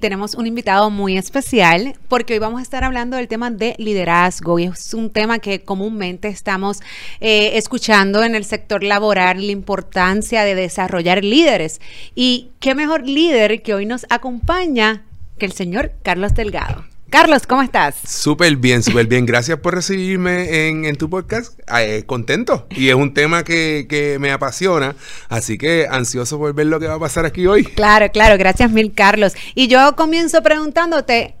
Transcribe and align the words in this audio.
Tenemos 0.00 0.36
un 0.36 0.46
invitado 0.46 0.90
muy 0.90 1.18
especial 1.18 1.96
porque 2.06 2.34
hoy 2.34 2.38
vamos 2.38 2.60
a 2.60 2.62
estar 2.62 2.84
hablando 2.84 3.16
del 3.16 3.26
tema 3.26 3.50
de 3.50 3.74
liderazgo 3.78 4.60
y 4.60 4.66
es 4.66 4.94
un 4.94 5.10
tema 5.10 5.40
que 5.40 5.62
comúnmente 5.62 6.28
estamos 6.28 6.78
eh, 7.18 7.58
escuchando 7.58 8.22
en 8.22 8.36
el 8.36 8.44
sector 8.44 8.84
laboral, 8.84 9.44
la 9.44 9.50
importancia 9.50 10.44
de 10.44 10.54
desarrollar 10.54 11.24
líderes. 11.24 11.80
Y 12.14 12.50
qué 12.60 12.76
mejor 12.76 13.08
líder 13.08 13.60
que 13.62 13.74
hoy 13.74 13.86
nos 13.86 14.06
acompaña 14.08 15.02
que 15.36 15.46
el 15.46 15.52
señor 15.52 15.90
Carlos 16.04 16.32
Delgado. 16.32 16.84
Carlos, 17.10 17.46
¿cómo 17.46 17.62
estás? 17.62 17.96
Súper 18.06 18.56
bien, 18.56 18.82
súper 18.82 19.06
bien. 19.06 19.24
Gracias 19.24 19.58
por 19.60 19.74
recibirme 19.74 20.68
en, 20.68 20.96
tu 20.96 21.08
podcast. 21.08 21.58
Eh, 21.78 22.02
contento. 22.04 22.66
Y 22.70 22.90
es 22.90 22.94
un 22.94 23.14
tema 23.14 23.44
que, 23.44 23.86
que, 23.88 24.18
me 24.18 24.30
apasiona. 24.30 24.94
Así 25.30 25.56
que 25.56 25.86
ansioso 25.90 26.36
por 26.38 26.52
ver 26.54 26.66
lo 26.66 26.78
que 26.78 26.86
va 26.86 26.94
a 26.94 26.98
pasar 26.98 27.24
aquí 27.24 27.46
hoy. 27.46 27.64
Claro, 27.64 28.10
claro. 28.12 28.36
Gracias 28.36 28.70
mil, 28.70 28.92
Carlos. 28.92 29.32
Y 29.54 29.68
yo 29.68 29.96
comienzo 29.96 30.42
preguntándote, 30.42 31.34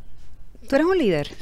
¿tú 0.68 0.76
eres 0.76 0.86
un 0.86 0.96
líder? 0.96 1.34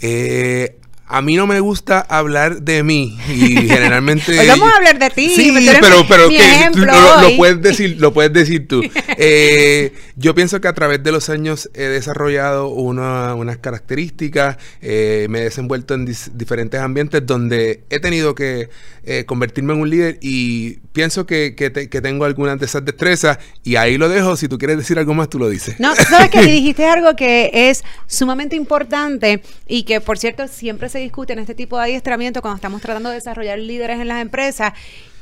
Eh, 0.00 0.76
a 1.08 1.22
mí 1.22 1.36
no 1.36 1.46
me 1.46 1.58
gusta 1.60 2.00
hablar 2.00 2.62
de 2.62 2.82
mí 2.82 3.18
y 3.28 3.56
generalmente 3.68 4.38
Hoy 4.38 4.46
vamos 4.46 4.70
a 4.70 4.76
hablar 4.76 4.98
de 4.98 5.10
ti 5.10 5.30
sí 5.30 5.68
pero 5.80 6.06
pero 6.06 6.28
que 6.28 6.70
lo, 6.74 7.36
puedes 7.36 7.62
decir 7.62 7.96
lo 7.98 8.12
puedes 8.12 8.32
decir 8.32 8.68
tú. 8.68 8.82
Eh, 9.20 9.94
yo 10.14 10.32
pienso 10.32 10.60
que 10.60 10.68
a 10.68 10.74
través 10.74 11.02
de 11.02 11.10
los 11.10 11.28
años 11.28 11.70
he 11.74 11.82
desarrollado 11.82 12.68
unas 12.68 13.58
características 13.58 14.58
eh, 14.80 15.26
me 15.28 15.40
he 15.40 15.44
desenvuelto 15.44 15.94
en 15.94 16.04
diferentes 16.04 16.80
ambientes 16.80 17.26
donde 17.26 17.82
he 17.90 17.98
tenido 17.98 18.36
que 18.36 18.68
eh, 19.10 19.24
convertirme 19.24 19.72
en 19.72 19.80
un 19.80 19.88
líder 19.88 20.18
y 20.20 20.80
pienso 20.92 21.24
que, 21.24 21.54
que, 21.54 21.70
tengo 21.70 22.26
algunas 22.26 22.58
de 22.60 22.66
esas 22.66 22.84
destrezas 22.84 23.38
y 23.64 23.76
ahí 23.76 23.96
lo 23.96 24.10
dejo. 24.10 24.36
Si 24.36 24.48
tú 24.48 24.58
quieres 24.58 24.76
decir 24.76 24.98
algo 24.98 25.14
más 25.14 25.30
tú 25.30 25.38
lo 25.38 25.48
dices. 25.48 25.80
No 25.80 25.96
sabes 25.96 26.28
que 26.28 26.42
dijiste 26.46 26.84
algo 26.84 27.16
que 27.16 27.50
es 27.54 27.84
sumamente 28.06 28.54
importante 28.54 29.42
y 29.66 29.84
que 29.84 30.02
por 30.02 30.18
cierto 30.18 30.46
siempre 30.46 30.90
se 30.90 30.97
discute 30.98 31.32
en 31.32 31.38
este 31.38 31.54
tipo 31.54 31.76
de 31.76 31.84
adiestramiento 31.84 32.42
cuando 32.42 32.56
estamos 32.56 32.80
tratando 32.80 33.08
de 33.10 33.16
desarrollar 33.16 33.58
líderes 33.58 34.00
en 34.00 34.08
las 34.08 34.22
empresas. 34.22 34.72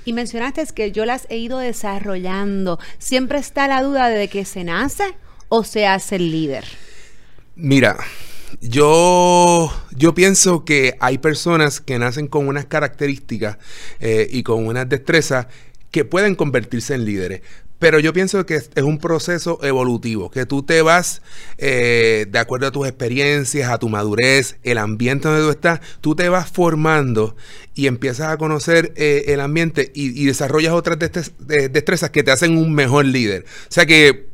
Y 0.04 0.12
mencionaste 0.12 0.64
que 0.74 0.92
yo 0.92 1.04
las 1.04 1.26
he 1.30 1.36
ido 1.36 1.58
desarrollando. 1.58 2.78
Siempre 2.98 3.38
está 3.38 3.66
la 3.68 3.82
duda 3.82 4.08
de 4.08 4.28
que 4.28 4.44
se 4.44 4.62
nace 4.64 5.04
o 5.48 5.64
se 5.64 5.86
hace 5.86 6.16
el 6.16 6.30
líder. 6.30 6.64
Mira, 7.56 7.96
yo, 8.60 9.72
yo 9.96 10.14
pienso 10.14 10.64
que 10.64 10.96
hay 11.00 11.18
personas 11.18 11.80
que 11.80 11.98
nacen 11.98 12.28
con 12.28 12.48
unas 12.48 12.66
características 12.66 13.58
eh, 14.00 14.28
y 14.30 14.42
con 14.42 14.66
unas 14.66 14.88
destrezas 14.88 15.46
que 15.90 16.04
pueden 16.04 16.34
convertirse 16.34 16.94
en 16.94 17.04
líderes. 17.04 17.42
Pero 17.78 17.98
yo 18.00 18.12
pienso 18.12 18.46
que 18.46 18.56
es, 18.56 18.70
un 18.82 18.98
proceso 18.98 19.58
evolutivo, 19.62 20.30
que 20.30 20.46
tú 20.46 20.62
te 20.62 20.80
vas 20.80 21.20
eh, 21.58 22.26
de 22.28 22.38
acuerdo 22.38 22.68
a 22.68 22.72
tus 22.72 22.86
experiencias, 22.86 23.68
a 23.68 23.78
tu 23.78 23.88
madurez, 23.88 24.56
el 24.62 24.78
ambiente 24.78 25.28
donde 25.28 25.44
tú 25.44 25.50
estás, 25.50 25.80
tú 26.00 26.14
te 26.14 26.28
vas 26.30 26.50
formando 26.50 27.36
y 27.74 27.86
empiezas 27.86 28.28
a 28.28 28.38
conocer 28.38 28.94
eh, 28.96 29.24
el 29.28 29.40
ambiente 29.40 29.92
y, 29.94 30.24
desarrollas 30.24 30.72
otras 30.72 30.98
destrezas 30.98 32.10
que 32.10 32.22
te 32.22 32.30
hacen 32.30 32.56
un 32.56 32.74
mejor 32.74 33.04
líder. 33.04 33.44
O 33.44 33.70
sea 33.72 33.84
que 33.84 34.26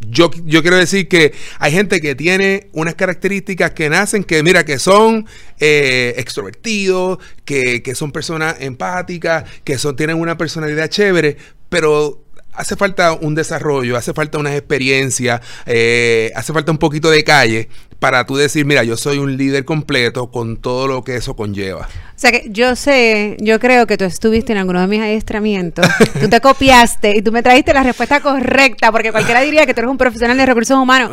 yo, 0.00 0.30
yo, 0.44 0.62
quiero 0.62 0.76
decir 0.76 1.08
que 1.08 1.32
hay 1.60 1.72
gente 1.72 2.00
que 2.00 2.16
tiene 2.16 2.68
unas 2.72 2.96
características 2.96 3.70
que 3.70 3.88
nacen, 3.88 4.24
que 4.24 4.42
mira, 4.42 4.64
que 4.64 4.78
son 4.78 5.26
eh, 5.60 6.14
extrovertidos, 6.16 7.18
que, 7.44 7.82
que, 7.82 7.94
son 7.94 8.10
personas 8.10 8.56
empáticas, 8.58 9.44
que 9.62 9.78
son, 9.78 9.94
tienen 9.94 10.18
una 10.18 10.36
personalidad 10.36 10.88
chévere, 10.88 11.36
pero 11.68 12.23
hace 12.54 12.76
falta 12.76 13.12
un 13.12 13.34
desarrollo, 13.34 13.96
hace 13.96 14.12
falta 14.12 14.38
una 14.38 14.54
experiencia, 14.54 15.40
eh, 15.66 16.32
hace 16.34 16.52
falta 16.52 16.72
un 16.72 16.78
poquito 16.78 17.10
de 17.10 17.24
calle 17.24 17.68
para 17.98 18.26
tú 18.26 18.36
decir, 18.36 18.66
mira, 18.66 18.84
yo 18.84 18.96
soy 18.96 19.18
un 19.18 19.36
líder 19.36 19.64
completo 19.64 20.30
con 20.30 20.58
todo 20.58 20.86
lo 20.86 21.04
que 21.04 21.16
eso 21.16 21.36
conlleva. 21.36 21.88
O 21.88 22.18
sea 22.18 22.32
que 22.32 22.46
yo 22.50 22.76
sé, 22.76 23.36
yo 23.40 23.58
creo 23.58 23.86
que 23.86 23.96
tú 23.96 24.04
estuviste 24.04 24.52
en 24.52 24.58
alguno 24.58 24.80
de 24.80 24.86
mis 24.86 25.00
adiestramientos, 25.00 25.86
tú 26.20 26.28
te 26.28 26.40
copiaste 26.40 27.16
y 27.16 27.22
tú 27.22 27.32
me 27.32 27.42
trajiste 27.42 27.72
la 27.72 27.82
respuesta 27.82 28.20
correcta, 28.20 28.92
porque 28.92 29.10
cualquiera 29.10 29.40
diría 29.40 29.66
que 29.66 29.74
tú 29.74 29.80
eres 29.80 29.90
un 29.90 29.98
profesional 29.98 30.36
de 30.36 30.46
recursos 30.46 30.76
humanos. 30.76 31.12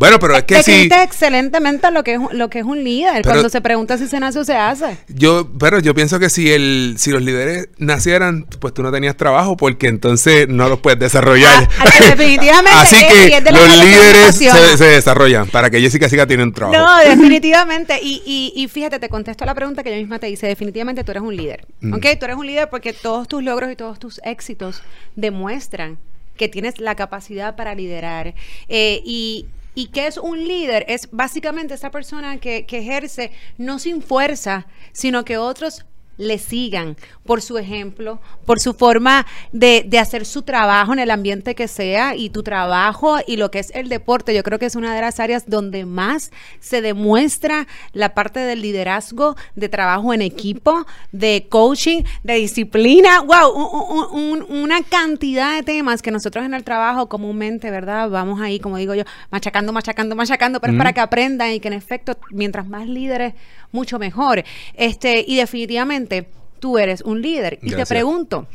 Bueno, 0.00 0.18
pero 0.18 0.34
es 0.34 0.44
que 0.44 0.62
sí. 0.62 0.88
excelentemente 0.90 1.90
lo 1.90 2.02
que 2.02 2.14
es 2.14 2.20
lo 2.32 2.48
que 2.48 2.60
es 2.60 2.64
un 2.64 2.82
líder. 2.82 3.22
Cuando 3.22 3.50
se 3.50 3.60
pregunta 3.60 3.98
si 3.98 4.08
se 4.08 4.18
nace 4.18 4.38
o 4.38 4.44
se 4.44 4.56
hace. 4.56 4.96
Yo, 5.08 5.46
pero 5.58 5.78
yo 5.78 5.94
pienso 5.94 6.18
que 6.18 6.30
si 6.30 6.50
el, 6.50 6.94
si 6.96 7.10
los 7.10 7.20
líderes 7.20 7.68
nacieran, 7.76 8.46
pues 8.60 8.72
tú 8.72 8.82
no 8.82 8.90
tenías 8.90 9.14
trabajo, 9.18 9.58
porque 9.58 9.88
entonces 9.88 10.48
no 10.48 10.70
los 10.70 10.80
puedes 10.80 10.98
desarrollar. 10.98 11.68
Ah, 11.78 11.84
ah, 11.84 12.04
definitivamente. 12.16 12.70
Así 12.80 12.96
que 12.96 13.42
los 13.52 13.84
líderes 13.84 14.36
se, 14.78 14.84
desarrollan 14.86 15.46
para 15.48 15.68
que 15.68 15.78
Jessica 15.82 16.08
siga 16.08 16.26
teniendo 16.26 16.54
trabajo. 16.54 16.82
No, 16.82 16.98
definitivamente. 17.00 18.00
Y, 18.02 18.22
y, 18.24 18.54
y, 18.56 18.68
fíjate, 18.68 19.00
te 19.00 19.10
contesto 19.10 19.44
la 19.44 19.54
pregunta 19.54 19.82
que 19.82 19.90
yo 19.90 19.96
misma 19.96 20.18
te 20.18 20.30
hice. 20.30 20.46
Definitivamente 20.46 21.04
tú 21.04 21.10
eres 21.10 21.22
un 21.22 21.36
líder. 21.36 21.66
Mm. 21.82 21.92
¿Ok? 21.92 22.06
Tú 22.18 22.24
eres 22.24 22.38
un 22.38 22.46
líder 22.46 22.70
porque 22.70 22.94
todos 22.94 23.28
tus 23.28 23.42
logros 23.42 23.70
y 23.70 23.76
todos 23.76 23.98
tus 23.98 24.18
éxitos 24.24 24.82
demuestran 25.14 25.98
que 26.38 26.48
tienes 26.48 26.80
la 26.80 26.94
capacidad 26.94 27.54
para 27.54 27.74
liderar. 27.74 28.32
Eh, 28.70 29.02
y 29.04 29.44
¿Y 29.74 29.88
qué 29.88 30.06
es 30.06 30.18
un 30.18 30.46
líder? 30.46 30.84
Es 30.88 31.08
básicamente 31.10 31.74
esa 31.74 31.90
persona 31.90 32.38
que, 32.38 32.66
que 32.66 32.78
ejerce 32.78 33.32
no 33.58 33.78
sin 33.78 34.02
fuerza, 34.02 34.66
sino 34.92 35.24
que 35.24 35.38
otros 35.38 35.84
le 36.20 36.38
sigan 36.38 36.96
por 37.24 37.40
su 37.40 37.58
ejemplo, 37.58 38.20
por 38.44 38.60
su 38.60 38.74
forma 38.74 39.26
de, 39.52 39.84
de, 39.86 39.98
hacer 39.98 40.26
su 40.26 40.42
trabajo 40.42 40.92
en 40.92 40.98
el 40.98 41.10
ambiente 41.10 41.54
que 41.54 41.66
sea 41.66 42.14
y 42.14 42.28
tu 42.30 42.42
trabajo 42.42 43.18
y 43.26 43.36
lo 43.36 43.50
que 43.50 43.60
es 43.60 43.70
el 43.74 43.88
deporte. 43.88 44.34
Yo 44.34 44.42
creo 44.42 44.58
que 44.58 44.66
es 44.66 44.76
una 44.76 44.94
de 44.94 45.00
las 45.00 45.18
áreas 45.18 45.44
donde 45.48 45.86
más 45.86 46.30
se 46.58 46.82
demuestra 46.82 47.66
la 47.92 48.14
parte 48.14 48.40
del 48.40 48.60
liderazgo, 48.60 49.36
de 49.54 49.68
trabajo 49.68 50.12
en 50.12 50.20
equipo, 50.22 50.86
de 51.10 51.46
coaching, 51.48 52.02
de 52.22 52.34
disciplina. 52.34 53.22
¡Wow! 53.22 54.10
una 54.48 54.82
cantidad 54.82 55.56
de 55.56 55.62
temas 55.62 56.02
que 56.02 56.10
nosotros 56.10 56.44
en 56.44 56.52
el 56.52 56.64
trabajo 56.64 57.08
comúnmente, 57.08 57.70
¿verdad? 57.70 58.10
Vamos 58.10 58.40
ahí, 58.40 58.60
como 58.60 58.76
digo 58.76 58.94
yo, 58.94 59.04
machacando, 59.30 59.72
machacando, 59.72 60.14
machacando, 60.14 60.60
pero 60.60 60.74
es 60.74 60.78
para 60.78 60.92
que 60.92 61.00
aprendan 61.00 61.52
y 61.52 61.60
que 61.60 61.68
en 61.68 61.74
efecto, 61.74 62.18
mientras 62.30 62.66
más 62.66 62.86
líderes, 62.86 63.34
mucho 63.72 63.98
mejor. 63.98 64.44
Este, 64.74 65.24
y 65.26 65.36
definitivamente 65.36 66.28
tú 66.58 66.78
eres 66.78 67.02
un 67.02 67.22
líder. 67.22 67.58
Y 67.62 67.70
te 67.70 67.86
pregunto, 67.86 68.46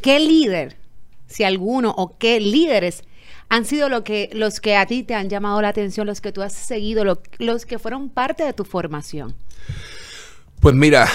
¿qué 0.00 0.18
líder, 0.18 0.76
si 1.28 1.44
alguno, 1.44 1.94
o 1.96 2.16
qué 2.18 2.40
líderes 2.40 3.04
han 3.48 3.64
sido 3.64 3.88
lo 3.88 4.02
que, 4.02 4.30
los 4.32 4.60
que 4.60 4.76
a 4.76 4.86
ti 4.86 5.02
te 5.02 5.14
han 5.14 5.28
llamado 5.28 5.60
la 5.60 5.68
atención, 5.68 6.06
los 6.06 6.20
que 6.20 6.32
tú 6.32 6.42
has 6.42 6.54
seguido, 6.54 7.04
los 7.38 7.66
que 7.66 7.78
fueron 7.78 8.08
parte 8.08 8.44
de 8.44 8.52
tu 8.52 8.64
formación? 8.64 9.34
Pues 10.60 10.74
mira, 10.74 11.08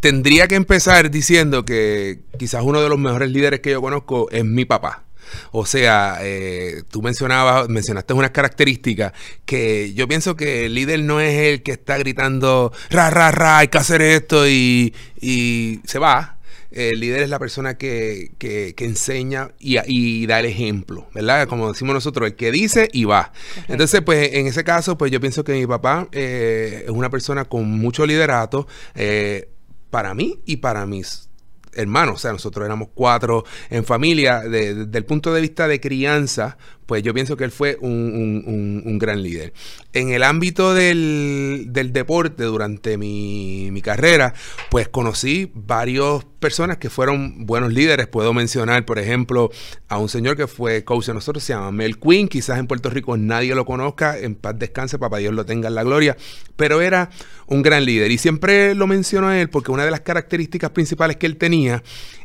tendría 0.00 0.48
que 0.48 0.56
empezar 0.56 1.10
diciendo 1.10 1.64
que 1.64 2.22
quizás 2.38 2.64
uno 2.64 2.82
de 2.82 2.88
los 2.88 2.98
mejores 2.98 3.30
líderes 3.30 3.60
que 3.60 3.70
yo 3.70 3.80
conozco 3.80 4.28
es 4.30 4.44
mi 4.44 4.64
papá. 4.64 5.04
O 5.52 5.66
sea, 5.66 6.18
eh, 6.22 6.82
tú 6.90 7.02
mencionabas, 7.02 7.68
mencionaste 7.68 8.14
unas 8.14 8.30
características 8.30 9.12
que 9.44 9.92
yo 9.94 10.08
pienso 10.08 10.36
que 10.36 10.66
el 10.66 10.74
líder 10.74 11.02
no 11.02 11.20
es 11.20 11.38
el 11.38 11.62
que 11.62 11.72
está 11.72 11.98
gritando, 11.98 12.72
ra, 12.90 13.10
ra, 13.10 13.30
ra, 13.30 13.58
hay 13.58 13.68
que 13.68 13.78
hacer 13.78 14.02
esto 14.02 14.48
y, 14.48 14.94
y 15.20 15.80
se 15.84 15.98
va. 15.98 16.36
El 16.70 17.00
líder 17.00 17.22
es 17.22 17.28
la 17.28 17.40
persona 17.40 17.76
que, 17.76 18.30
que, 18.38 18.74
enseña 18.78 19.50
y, 19.58 19.76
y, 19.86 20.26
da 20.26 20.38
el 20.38 20.46
ejemplo, 20.46 21.08
¿verdad? 21.12 21.48
Como 21.48 21.72
decimos 21.72 21.94
nosotros, 21.94 22.28
el 22.28 22.36
que 22.36 22.52
dice 22.52 22.88
y 22.92 23.04
va. 23.04 23.32
Entonces, 23.66 24.02
pues 24.02 24.34
en 24.34 24.46
ese 24.46 24.62
caso, 24.62 24.96
pues 24.96 25.10
yo 25.10 25.20
pienso 25.20 25.42
que 25.42 25.52
mi 25.52 25.66
papá 25.66 26.06
eh, 26.12 26.84
es 26.84 26.90
una 26.90 27.10
persona 27.10 27.44
con 27.44 27.68
mucho 27.68 28.06
liderato 28.06 28.68
eh, 28.94 29.48
para 29.90 30.14
mí 30.14 30.38
y 30.46 30.58
para 30.58 30.86
mis 30.86 31.29
hermanos, 31.74 32.16
o 32.16 32.18
sea, 32.18 32.32
nosotros 32.32 32.64
éramos 32.64 32.88
cuatro 32.94 33.44
en 33.68 33.84
familia, 33.84 34.40
desde 34.40 34.98
el 34.98 35.04
punto 35.04 35.32
de 35.32 35.40
vista 35.40 35.68
de 35.68 35.80
crianza, 35.80 36.58
pues 36.90 37.04
yo 37.04 37.14
pienso 37.14 37.36
que 37.36 37.44
él 37.44 37.52
fue 37.52 37.78
un, 37.80 38.98
gran 38.98 39.22
líder. 39.22 39.52
En 39.92 40.10
el 40.10 40.24
ámbito 40.24 40.74
del, 40.74 41.68
deporte, 41.70 42.42
durante 42.42 42.98
mi, 42.98 43.80
carrera, 43.80 44.34
pues 44.70 44.88
conocí 44.88 45.52
varias 45.54 46.24
personas 46.40 46.78
que 46.78 46.90
fueron 46.90 47.46
buenos 47.46 47.72
líderes. 47.72 48.08
Puedo 48.08 48.34
mencionar, 48.34 48.84
por 48.86 48.98
ejemplo, 48.98 49.52
a 49.86 49.98
un 49.98 50.08
señor 50.08 50.36
que 50.36 50.48
fue 50.48 50.82
coach 50.82 51.06
de 51.06 51.14
nosotros, 51.14 51.44
se 51.44 51.52
llama 51.52 51.70
Mel 51.70 51.96
Quinn. 51.96 52.26
Quizás 52.26 52.58
en 52.58 52.66
Puerto 52.66 52.90
Rico 52.90 53.16
nadie 53.16 53.54
lo 53.54 53.64
conozca, 53.64 54.18
en 54.18 54.34
paz 54.34 54.58
descanse, 54.58 54.98
papá 54.98 55.18
Dios 55.18 55.32
lo 55.32 55.46
tenga 55.46 55.68
en 55.68 55.76
la 55.76 55.84
gloria, 55.84 56.16
pero 56.56 56.80
era 56.80 57.10
un 57.46 57.62
gran 57.62 57.84
líder. 57.84 58.10
Y 58.10 58.18
siempre 58.18 58.74
lo 58.74 58.88
menciono 58.88 59.28
a 59.28 59.40
él 59.40 59.48
porque 59.48 59.70
una 59.70 59.84
de 59.84 59.92
las 59.92 60.00
características 60.00 60.70
principales 60.70 61.18
que 61.18 61.26
él 61.26 61.36
tenía 61.36 61.84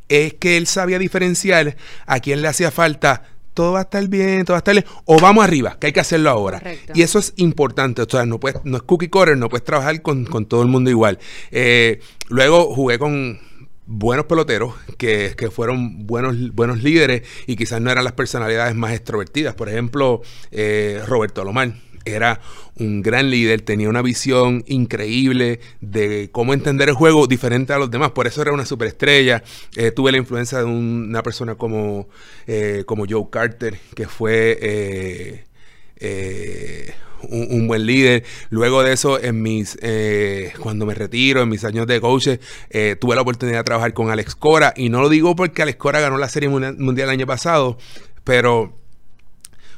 es 0.09 0.33
que 0.33 0.57
él 0.57 0.65
sabía 0.65 0.97
diferenciar 0.97 1.77
a 2.07 2.19
quién 2.19 2.41
le 2.41 2.47
hacía 2.47 2.71
falta 2.71 3.34
todo 3.55 3.71
va 3.71 3.79
a 3.79 3.83
estar 3.83 4.07
bien, 4.07 4.45
todo 4.45 4.53
va 4.53 4.57
a 4.57 4.59
estar 4.59 4.75
bien, 4.75 4.85
o 5.05 5.19
vamos 5.19 5.43
arriba, 5.43 5.77
que 5.79 5.87
hay 5.87 5.93
que 5.93 6.01
hacerlo 6.01 6.29
ahora. 6.29 6.61
Y 6.93 7.01
eso 7.01 7.17
es 7.17 7.33
importante, 7.37 8.03
o 8.03 8.07
sea, 8.07 8.25
no, 8.25 8.39
puedes, 8.39 8.63
no 8.65 8.77
es 8.77 8.83
cookie 8.83 9.07
cutter, 9.07 9.35
no 9.37 9.49
puedes 9.49 9.63
trabajar 9.63 10.01
con, 10.03 10.25
todo 10.45 10.61
el 10.61 10.67
mundo 10.67 10.91
igual. 10.91 11.17
Eh, 11.51 11.99
luego 12.29 12.75
jugué 12.75 12.99
con 12.99 13.39
buenos 13.87 14.25
peloteros 14.25 14.73
que, 14.97 15.33
que, 15.37 15.49
fueron 15.49 16.05
buenos, 16.05 16.53
buenos 16.53 16.83
líderes 16.83 17.21
y 17.47 17.55
quizás 17.55 17.79
no 17.81 17.91
eran 17.91 18.03
las 18.03 18.13
personalidades 18.13 18.75
más 18.75 18.93
extrovertidas. 18.93 19.55
Por 19.55 19.69
ejemplo, 19.69 20.21
eh, 20.51 21.01
Roberto 21.07 21.41
Alomar 21.41 21.73
era 22.05 22.39
un 22.77 23.01
gran 23.01 23.29
líder, 23.29 23.61
tenía 23.61 23.89
una 23.89 24.01
visión 24.01 24.63
increíble 24.67 25.59
de 25.81 26.29
cómo 26.31 26.53
entender 26.53 26.89
el 26.89 26.95
juego 26.95 27.27
diferente 27.27 27.73
a 27.73 27.77
los 27.77 27.89
demás, 27.89 28.11
por 28.11 28.27
eso 28.27 28.41
era 28.41 28.51
una 28.51 28.65
superestrella. 28.65 29.43
Eh, 29.75 29.91
tuve 29.91 30.11
la 30.11 30.17
influencia 30.17 30.59
de 30.59 30.65
una 30.65 31.23
persona 31.23 31.55
como, 31.55 32.07
eh, 32.47 32.83
como 32.85 33.05
Joe 33.09 33.25
Carter, 33.31 33.77
que 33.95 34.07
fue 34.07 35.45
eh, 35.99 36.93
un, 37.29 37.67
buen 37.67 37.85
líder. 37.85 38.23
Luego 38.49 38.83
de 38.83 38.93
eso, 38.93 39.21
en 39.21 39.41
mis 39.41 39.77
cuando 40.59 40.85
me 40.85 40.93
retiro, 40.93 41.41
en 41.41 41.49
mis 41.49 41.63
años 41.63 41.87
de 41.87 41.99
coach, 41.99 42.29
tuve 42.99 43.15
la 43.15 43.21
oportunidad 43.21 43.59
de 43.59 43.63
trabajar 43.63 43.93
con 43.93 44.11
Alex 44.11 44.35
Cora. 44.35 44.73
Y 44.75 44.89
no 44.89 45.01
lo 45.01 45.09
digo 45.09 45.35
porque 45.35 45.61
Alex 45.63 45.77
Cora 45.77 46.01
ganó 46.01 46.17
la 46.17 46.29
Serie 46.29 46.49
Mundial 46.49 47.07
el 47.07 47.09
año 47.09 47.25
pasado, 47.25 47.77
pero 48.23 48.75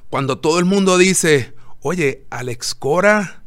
cuando 0.10 0.40
todo 0.40 0.60
el 0.60 0.66
mundo 0.66 0.98
dice, 0.98 1.54
Oye, 1.90 2.26
Alex 2.32 2.76
Cora 2.76 3.44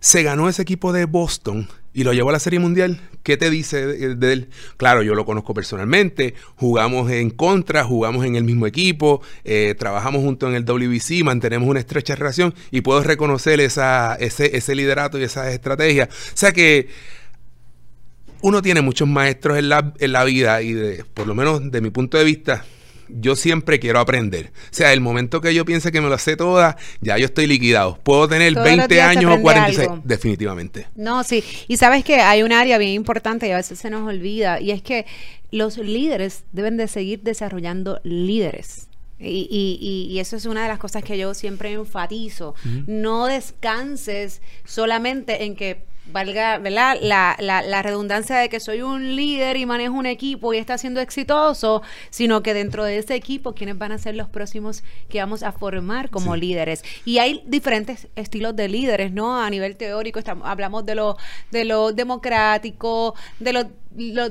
se 0.00 0.24
ganó 0.24 0.48
ese 0.48 0.60
equipo 0.60 0.92
de 0.92 1.04
Boston 1.04 1.68
y 1.94 2.02
lo 2.02 2.12
llevó 2.12 2.30
a 2.30 2.32
la 2.32 2.40
Serie 2.40 2.58
Mundial. 2.58 3.00
¿Qué 3.22 3.36
te 3.36 3.48
dice 3.48 3.86
de, 3.86 4.32
él? 4.32 4.48
Claro, 4.76 5.04
yo 5.04 5.14
lo 5.14 5.24
conozco 5.24 5.54
personalmente, 5.54 6.34
jugamos 6.56 7.12
en 7.12 7.30
contra, 7.30 7.84
jugamos 7.84 8.26
en 8.26 8.34
el 8.34 8.42
mismo 8.42 8.66
equipo, 8.66 9.22
eh, 9.44 9.76
trabajamos 9.78 10.22
juntos 10.22 10.48
en 10.48 10.56
el 10.56 10.64
WBC, 10.64 11.22
mantenemos 11.22 11.68
una 11.68 11.78
estrecha 11.78 12.16
relación 12.16 12.52
y 12.72 12.80
puedo 12.80 13.04
reconocer 13.04 13.60
ese, 13.60 13.84
ese 14.18 14.74
liderato 14.74 15.16
y 15.20 15.22
esa 15.22 15.48
estrategia. 15.52 16.08
O 16.10 16.36
sea 16.36 16.50
que 16.50 16.88
uno 18.42 18.62
tiene 18.62 18.80
muchos 18.80 19.06
maestros 19.06 19.58
en 19.58 19.68
la, 19.68 20.24
vida 20.24 20.60
y 20.60 21.04
por 21.14 21.28
lo 21.28 21.36
menos 21.36 21.70
de 21.70 21.80
mi 21.80 21.90
punto 21.90 22.18
de 22.18 22.24
vista, 22.24 22.64
yo 23.18 23.36
siempre 23.36 23.80
quiero 23.80 24.00
aprender. 24.00 24.52
O 24.64 24.74
sea, 24.74 24.92
el 24.92 25.00
momento 25.00 25.40
que 25.40 25.54
yo 25.54 25.64
piense 25.64 25.92
que 25.92 26.00
me 26.00 26.08
lo 26.08 26.18
sé 26.18 26.36
toda, 26.36 26.76
ya 27.00 27.18
yo 27.18 27.26
estoy 27.26 27.46
liquidado. 27.46 27.98
Puedo 28.02 28.28
tener 28.28 28.54
20 28.54 29.00
años 29.02 29.38
o 29.38 29.40
46, 29.40 29.88
definitivamente. 30.04 30.86
No, 30.94 31.24
sí. 31.24 31.44
Y 31.68 31.76
sabes 31.76 32.04
que 32.04 32.16
hay 32.16 32.42
un 32.42 32.52
área 32.52 32.78
bien 32.78 32.92
importante 32.92 33.48
y 33.48 33.50
a 33.50 33.56
veces 33.56 33.78
se 33.78 33.90
nos 33.90 34.06
olvida, 34.08 34.60
y 34.60 34.70
es 34.70 34.82
que 34.82 35.06
los 35.50 35.78
líderes 35.78 36.44
deben 36.52 36.76
de 36.76 36.88
seguir 36.88 37.22
desarrollando 37.22 38.00
líderes. 38.04 38.86
Y, 39.18 39.46
y, 39.50 40.10
y, 40.10 40.18
eso 40.18 40.36
es 40.36 40.46
una 40.46 40.62
de 40.62 40.68
las 40.68 40.78
cosas 40.78 41.04
que 41.04 41.18
yo 41.18 41.34
siempre 41.34 41.72
enfatizo. 41.72 42.54
No 42.86 43.26
descanses 43.26 44.40
solamente 44.64 45.44
en 45.44 45.56
que 45.56 45.84
valga, 46.12 46.58
¿verdad? 46.58 46.96
La, 47.00 47.36
la, 47.38 47.62
la, 47.62 47.82
redundancia 47.82 48.36
de 48.36 48.48
que 48.48 48.60
soy 48.60 48.82
un 48.82 49.16
líder 49.16 49.56
y 49.56 49.66
manejo 49.66 49.94
un 49.94 50.06
equipo 50.06 50.52
y 50.52 50.58
está 50.58 50.78
siendo 50.78 51.00
exitoso, 51.00 51.82
sino 52.10 52.42
que 52.42 52.54
dentro 52.54 52.84
de 52.84 52.98
ese 52.98 53.14
equipo, 53.14 53.54
¿quiénes 53.54 53.78
van 53.78 53.92
a 53.92 53.98
ser 53.98 54.16
los 54.16 54.28
próximos 54.28 54.82
que 55.08 55.18
vamos 55.18 55.42
a 55.42 55.52
formar 55.52 56.10
como 56.10 56.36
líderes? 56.36 56.82
Y 57.04 57.18
hay 57.18 57.42
diferentes 57.46 58.08
estilos 58.16 58.54
de 58.56 58.68
líderes, 58.68 59.12
¿no? 59.12 59.40
A 59.40 59.48
nivel 59.50 59.76
teórico, 59.76 60.18
estamos, 60.18 60.46
hablamos 60.46 60.84
de 60.86 60.94
lo, 60.94 61.16
de 61.50 61.64
lo 61.64 61.92
democrático, 61.92 63.14
de 63.38 63.52
lo 63.52 63.70
los, 63.96 64.30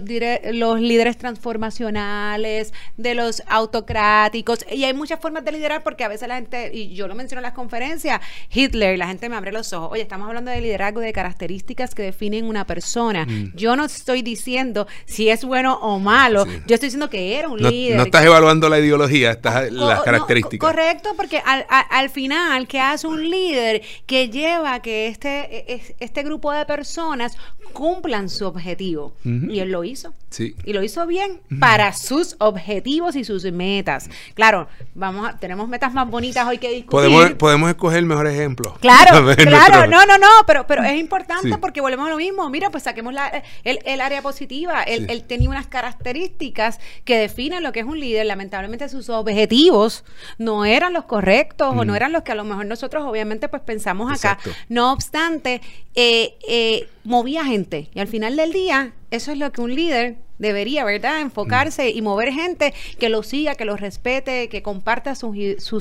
los, 0.51 0.79
líderes 0.79 1.17
transformacionales, 1.17 2.73
de 2.97 3.15
los 3.15 3.43
autocráticos, 3.47 4.65
y 4.71 4.83
hay 4.83 4.93
muchas 4.93 5.19
formas 5.19 5.43
de 5.43 5.51
liderar 5.51 5.83
porque 5.83 6.03
a 6.03 6.07
veces 6.07 6.27
la 6.27 6.35
gente, 6.35 6.71
y 6.73 6.93
yo 6.93 7.07
lo 7.07 7.15
menciono 7.15 7.39
en 7.39 7.43
las 7.43 7.53
conferencias, 7.53 8.21
Hitler, 8.51 8.97
la 8.97 9.07
gente 9.07 9.29
me 9.29 9.35
abre 9.35 9.51
los 9.51 9.73
ojos, 9.73 9.89
oye, 9.91 10.01
estamos 10.01 10.27
hablando 10.27 10.51
de 10.51 10.61
liderazgo, 10.61 11.01
de 11.01 11.13
características 11.13 11.93
que 11.95 12.03
definen 12.03 12.45
una 12.45 12.65
persona. 12.65 13.25
Mm. 13.25 13.53
Yo 13.55 13.75
no 13.75 13.85
estoy 13.85 14.21
diciendo 14.21 14.87
si 15.05 15.29
es 15.29 15.43
bueno 15.43 15.75
o 15.81 15.99
malo, 15.99 16.45
yo 16.45 16.75
estoy 16.75 16.87
diciendo 16.87 17.09
que 17.09 17.37
era 17.37 17.49
un 17.49 17.61
líder. 17.61 17.97
No 17.97 18.03
estás 18.03 18.25
evaluando 18.25 18.69
la 18.69 18.79
ideología, 18.79 19.31
estás 19.31 19.71
las 19.71 20.01
características. 20.01 20.69
correcto, 20.69 21.13
porque 21.15 21.41
al, 21.45 21.65
al, 21.69 22.09
final, 22.09 22.67
¿qué 22.67 22.79
hace 22.79 23.07
un 23.07 23.29
líder 23.29 23.81
que 24.05 24.29
lleva 24.29 24.81
que 24.81 25.07
este, 25.07 25.73
e, 25.73 25.95
este 25.99 26.23
grupo 26.23 26.51
de 26.51 26.65
personas 26.65 27.37
cumplan 27.73 28.29
su 28.29 28.45
objetivo? 28.45 29.13
Y 29.49 29.59
él 29.59 29.71
lo 29.71 29.83
hizo. 29.83 30.13
Sí. 30.29 30.55
Y 30.63 30.73
lo 30.73 30.83
hizo 30.83 31.05
bien 31.07 31.41
para 31.59 31.93
sus 31.93 32.35
objetivos 32.39 33.15
y 33.15 33.23
sus 33.23 33.43
metas. 33.51 34.09
Claro, 34.35 34.67
vamos 34.93 35.27
a, 35.27 35.37
tenemos 35.37 35.67
metas 35.67 35.93
más 35.93 36.09
bonitas 36.09 36.47
hoy 36.47 36.57
que 36.57 36.69
discutir. 36.69 36.89
Podemos, 36.89 37.31
podemos 37.33 37.69
escoger 37.69 37.99
el 37.99 38.05
mejor 38.05 38.27
ejemplo. 38.27 38.77
Claro, 38.79 39.35
claro, 39.37 39.87
no, 39.87 40.05
no, 40.05 40.17
no, 40.17 40.27
pero, 40.45 40.67
pero 40.67 40.83
es 40.83 40.99
importante 40.99 41.57
porque 41.57 41.81
volvemos 41.81 42.07
a 42.07 42.11
lo 42.11 42.17
mismo. 42.17 42.49
Mira, 42.49 42.69
pues 42.69 42.83
saquemos 42.83 43.13
la, 43.13 43.43
el, 43.63 44.01
área 44.01 44.21
positiva. 44.21 44.83
Él, 44.83 45.23
tenía 45.23 45.49
unas 45.49 45.67
características 45.67 46.79
que 47.05 47.17
definen 47.17 47.63
lo 47.63 47.71
que 47.71 47.79
es 47.79 47.85
un 47.85 47.99
líder. 47.99 48.25
Lamentablemente 48.25 48.87
sus 48.89 49.09
objetivos 49.09 50.03
no 50.37 50.65
eran 50.65 50.93
los 50.93 51.05
correctos 51.05 51.73
o 51.75 51.85
no 51.85 51.95
eran 51.95 52.11
los 52.11 52.23
que 52.23 52.31
a 52.31 52.35
lo 52.35 52.43
mejor 52.43 52.65
nosotros 52.65 53.03
obviamente 53.05 53.47
pues 53.47 53.61
pensamos 53.61 54.11
acá. 54.11 54.39
No 54.67 54.91
obstante, 54.93 55.61
eh, 55.95 56.35
eh, 56.47 56.87
movía 57.09 57.43
gente 57.43 57.89
y 57.95 57.99
al 57.99 58.07
final 58.07 58.35
del 58.35 58.53
día 58.53 58.93
eso 59.09 59.31
es 59.31 59.39
lo 59.39 59.51
que 59.51 59.61
un 59.61 59.73
líder 59.73 60.17
debería, 60.37 60.85
¿verdad? 60.85 61.21
Enfocarse 61.21 61.89
y 61.89 62.03
mover 62.03 62.31
gente 62.31 62.71
que 62.99 63.09
lo 63.09 63.23
siga, 63.23 63.55
que 63.55 63.65
lo 63.65 63.75
respete, 63.75 64.47
que 64.47 64.61
comparta 64.61 65.15
sus, 65.15 65.35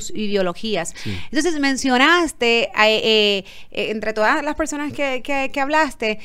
ideologías. 0.09 0.95
Entonces 1.31 1.57
mencionaste, 1.59 2.63
eh, 2.63 2.71
eh, 3.37 3.43
entre 3.71 4.13
todas 4.13 4.43
las 4.43 4.55
personas 4.55 4.91
que, 4.91 5.21
que, 5.21 5.61
hablaste, 5.61 6.19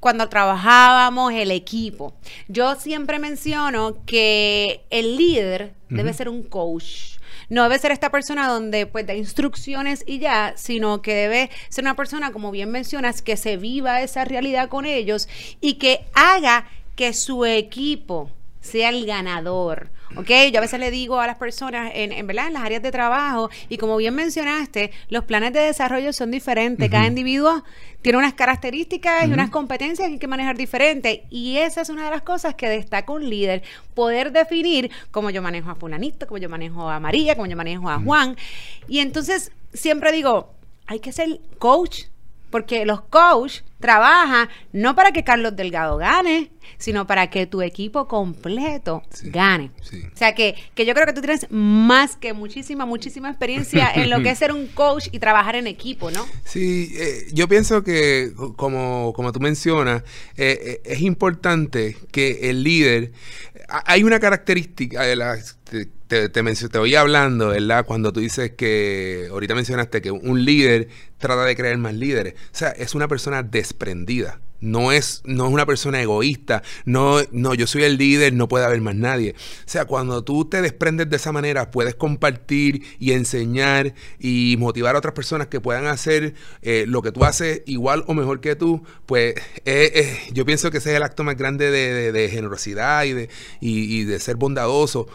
cuando 0.00 0.28
trabajábamos 0.28 1.32
el 1.32 1.52
equipo. 1.52 2.14
Yo 2.48 2.74
siempre 2.74 3.20
menciono 3.20 4.04
que 4.04 4.82
el 4.90 5.16
líder 5.16 5.74
debe 5.88 6.12
ser 6.12 6.28
un 6.28 6.42
coach 6.42 7.17
no 7.48 7.62
debe 7.64 7.78
ser 7.78 7.92
esta 7.92 8.10
persona 8.10 8.48
donde 8.48 8.86
pues 8.86 9.06
da 9.06 9.14
instrucciones 9.14 10.04
y 10.06 10.18
ya, 10.18 10.54
sino 10.56 11.02
que 11.02 11.14
debe 11.14 11.50
ser 11.68 11.84
una 11.84 11.96
persona, 11.96 12.32
como 12.32 12.50
bien 12.50 12.70
mencionas, 12.70 13.22
que 13.22 13.36
se 13.36 13.56
viva 13.56 14.02
esa 14.02 14.24
realidad 14.24 14.68
con 14.68 14.86
ellos 14.86 15.28
y 15.60 15.74
que 15.74 16.04
haga 16.14 16.68
que 16.96 17.12
su 17.12 17.44
equipo 17.44 18.30
sea 18.68 18.90
el 18.90 19.04
ganador. 19.06 19.90
¿Ok? 20.16 20.30
Yo 20.52 20.58
a 20.58 20.62
veces 20.62 20.80
le 20.80 20.90
digo 20.90 21.20
a 21.20 21.26
las 21.26 21.36
personas, 21.36 21.92
en, 21.94 22.12
en, 22.12 22.26
¿verdad? 22.26 22.46
en 22.46 22.54
las 22.54 22.62
áreas 22.62 22.82
de 22.82 22.90
trabajo, 22.90 23.50
y 23.68 23.76
como 23.76 23.96
bien 23.96 24.14
mencionaste, 24.14 24.90
los 25.10 25.24
planes 25.24 25.52
de 25.52 25.60
desarrollo 25.60 26.12
son 26.12 26.30
diferentes. 26.30 26.90
Cada 26.90 27.06
individuo 27.06 27.62
tiene 28.00 28.18
unas 28.18 28.34
características 28.34 29.26
y 29.26 29.32
unas 29.32 29.50
competencias 29.50 30.08
que 30.08 30.14
hay 30.14 30.18
que 30.18 30.26
manejar 30.26 30.56
diferentes. 30.56 31.20
Y 31.30 31.58
esa 31.58 31.82
es 31.82 31.90
una 31.90 32.04
de 32.04 32.10
las 32.10 32.22
cosas 32.22 32.54
que 32.54 32.68
destaca 32.68 33.12
un 33.12 33.28
líder, 33.28 33.62
poder 33.94 34.32
definir 34.32 34.90
cómo 35.10 35.30
yo 35.30 35.42
manejo 35.42 35.70
a 35.70 35.74
fulanito, 35.74 36.26
cómo 36.26 36.38
yo 36.38 36.48
manejo 36.48 36.88
a 36.88 37.00
María, 37.00 37.34
cómo 37.34 37.46
yo 37.46 37.56
manejo 37.56 37.90
a 37.90 37.98
Juan. 37.98 38.36
Y 38.88 39.00
entonces 39.00 39.52
siempre 39.74 40.12
digo, 40.12 40.54
hay 40.86 41.00
que 41.00 41.12
ser 41.12 41.40
coach 41.58 42.04
porque 42.50 42.84
los 42.84 43.02
coaches 43.02 43.64
trabajan 43.80 44.48
no 44.72 44.94
para 44.94 45.12
que 45.12 45.24
Carlos 45.24 45.54
Delgado 45.54 45.96
gane, 45.98 46.50
sino 46.78 47.06
para 47.06 47.30
que 47.30 47.46
tu 47.46 47.62
equipo 47.62 48.08
completo 48.08 49.02
gane. 49.24 49.70
O 50.12 50.16
sea 50.16 50.34
que, 50.34 50.56
que, 50.74 50.84
yo 50.84 50.94
creo 50.94 51.06
que 51.06 51.12
tú 51.12 51.20
tienes 51.20 51.46
más 51.50 52.16
que 52.16 52.32
muchísima, 52.32 52.86
muchísima 52.86 53.28
experiencia 53.28 53.90
en 53.94 54.10
lo 54.10 54.22
que 54.22 54.30
es 54.30 54.38
ser 54.38 54.52
un 54.52 54.66
coach 54.68 55.08
y 55.12 55.18
trabajar 55.18 55.56
en 55.56 55.66
equipo, 55.66 56.10
¿no? 56.10 56.26
Sí, 56.44 56.92
eh, 56.96 57.26
yo 57.32 57.48
pienso 57.48 57.82
que, 57.82 58.32
como, 58.56 59.12
como 59.14 59.32
tú 59.32 59.40
mencionas, 59.40 60.02
eh, 60.36 60.58
eh, 60.62 60.80
es 60.84 61.00
importante 61.00 61.96
que 62.10 62.50
el 62.50 62.62
líder, 62.62 63.12
hay 63.68 64.04
una 64.04 64.18
característica 64.20 65.02
de 65.02 65.16
las 65.16 65.58
te, 66.08 66.28
te, 66.28 66.42
te, 66.42 66.78
oí 66.78 66.94
hablando, 66.94 67.48
¿verdad? 67.48 67.84
Cuando 67.86 68.12
tú 68.12 68.20
dices 68.20 68.52
que, 68.56 69.28
ahorita 69.30 69.54
mencionaste 69.54 70.00
que 70.02 70.10
un 70.10 70.44
líder 70.44 70.88
trata 71.18 71.44
de 71.44 71.54
crear 71.54 71.76
más 71.78 71.94
líderes. 71.94 72.34
O 72.34 72.56
sea, 72.56 72.70
es 72.70 72.94
una 72.94 73.08
persona 73.08 73.42
desprendida. 73.42 74.40
No 74.60 74.90
es, 74.90 75.22
no 75.24 75.46
es 75.46 75.52
una 75.52 75.66
persona 75.66 76.02
egoísta. 76.02 76.64
No, 76.84 77.18
no, 77.30 77.54
yo 77.54 77.68
soy 77.68 77.84
el 77.84 77.96
líder, 77.96 78.32
no 78.32 78.48
puede 78.48 78.64
haber 78.64 78.80
más 78.80 78.96
nadie. 78.96 79.36
O 79.38 79.70
sea, 79.70 79.84
cuando 79.84 80.24
tú 80.24 80.46
te 80.46 80.62
desprendes 80.62 81.08
de 81.08 81.16
esa 81.16 81.30
manera, 81.30 81.70
puedes 81.70 81.94
compartir 81.94 82.82
y 82.98 83.12
enseñar 83.12 83.94
y 84.18 84.56
motivar 84.58 84.96
a 84.96 84.98
otras 84.98 85.14
personas 85.14 85.46
que 85.46 85.60
puedan 85.60 85.86
hacer 85.86 86.34
eh, 86.62 86.86
lo 86.88 87.02
que 87.02 87.12
tú 87.12 87.24
haces 87.24 87.62
igual 87.66 88.02
o 88.08 88.14
mejor 88.14 88.40
que 88.40 88.56
tú. 88.56 88.82
Pues 89.06 89.36
eh, 89.64 89.92
eh, 89.94 90.18
yo 90.32 90.44
pienso 90.44 90.72
que 90.72 90.78
ese 90.78 90.90
es 90.90 90.96
el 90.96 91.04
acto 91.04 91.22
más 91.22 91.36
grande 91.36 91.70
de, 91.70 92.28
generosidad 92.28 93.04
y 93.04 93.12
de, 93.12 93.28
y 93.60 94.04
de 94.04 94.18
ser 94.18 94.36
bondadoso. 94.36 95.06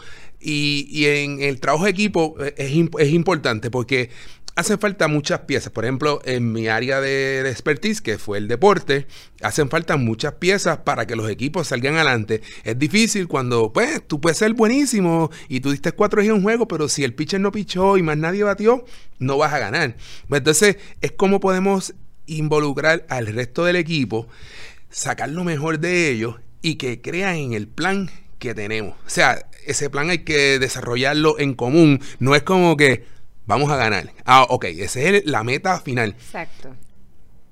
Y, 0.46 1.06
en 1.06 1.40
el 1.40 1.58
trabajo 1.58 1.84
de 1.84 1.90
equipo 1.90 2.36
eh, 2.38 2.54
es, 2.58 2.70
es 2.98 3.12
importante 3.12 3.70
porque 3.70 4.10
hacen 4.56 4.78
falta 4.78 5.08
muchas 5.08 5.40
piezas. 5.40 5.72
Por 5.72 5.84
ejemplo, 5.84 6.20
en 6.24 6.52
mi 6.52 6.68
área 6.68 7.00
de, 7.00 7.48
expertise, 7.48 8.00
que 8.00 8.18
fue 8.18 8.38
el 8.38 8.48
deporte, 8.48 9.06
hacen 9.42 9.68
falta 9.68 9.96
muchas 9.96 10.34
piezas 10.34 10.78
para 10.78 11.06
que 11.06 11.16
los 11.16 11.28
equipos 11.30 11.68
salgan 11.68 11.94
adelante. 11.94 12.42
Es 12.64 12.78
difícil 12.78 13.28
cuando, 13.28 13.72
pues, 13.72 14.06
tú 14.06 14.20
puedes 14.20 14.38
ser 14.38 14.52
buenísimo 14.54 15.30
y 15.48 15.60
tú 15.60 15.70
diste 15.70 15.92
cuatro 15.92 16.22
en 16.22 16.32
un 16.32 16.42
juego, 16.42 16.68
pero 16.68 16.88
si 16.88 17.04
el 17.04 17.14
pitcher 17.14 17.40
no 17.40 17.52
pichó 17.52 17.96
y 17.96 18.02
más 18.02 18.16
nadie 18.16 18.44
batió, 18.44 18.84
no 19.18 19.38
vas 19.38 19.52
a 19.52 19.58
ganar. 19.58 19.96
Pues 20.28 20.40
entonces, 20.40 20.76
es 21.00 21.12
como 21.12 21.40
podemos 21.40 21.94
involucrar 22.26 23.04
al 23.08 23.26
resto 23.26 23.64
del 23.64 23.76
equipo, 23.76 24.28
sacar 24.90 25.28
lo 25.28 25.44
mejor 25.44 25.78
de 25.78 26.10
ellos 26.10 26.36
y 26.62 26.76
que 26.76 27.00
crean 27.00 27.36
en 27.36 27.52
el 27.52 27.68
plan 27.68 28.10
que 28.38 28.54
tenemos. 28.54 28.94
O 29.06 29.10
sea, 29.10 29.46
ese 29.66 29.90
plan 29.90 30.10
hay 30.10 30.18
que 30.18 30.58
desarrollarlo 30.58 31.38
en 31.38 31.54
común. 31.54 32.00
No 32.18 32.34
es 32.34 32.42
como 32.42 32.76
que 32.76 33.04
vamos 33.46 33.70
a 33.70 33.76
ganar. 33.76 34.12
Ah, 34.24 34.46
ok, 34.48 34.64
esa 34.64 35.00
es 35.00 35.24
la 35.26 35.44
meta 35.44 35.80
final. 35.80 36.10
Exacto. 36.10 36.74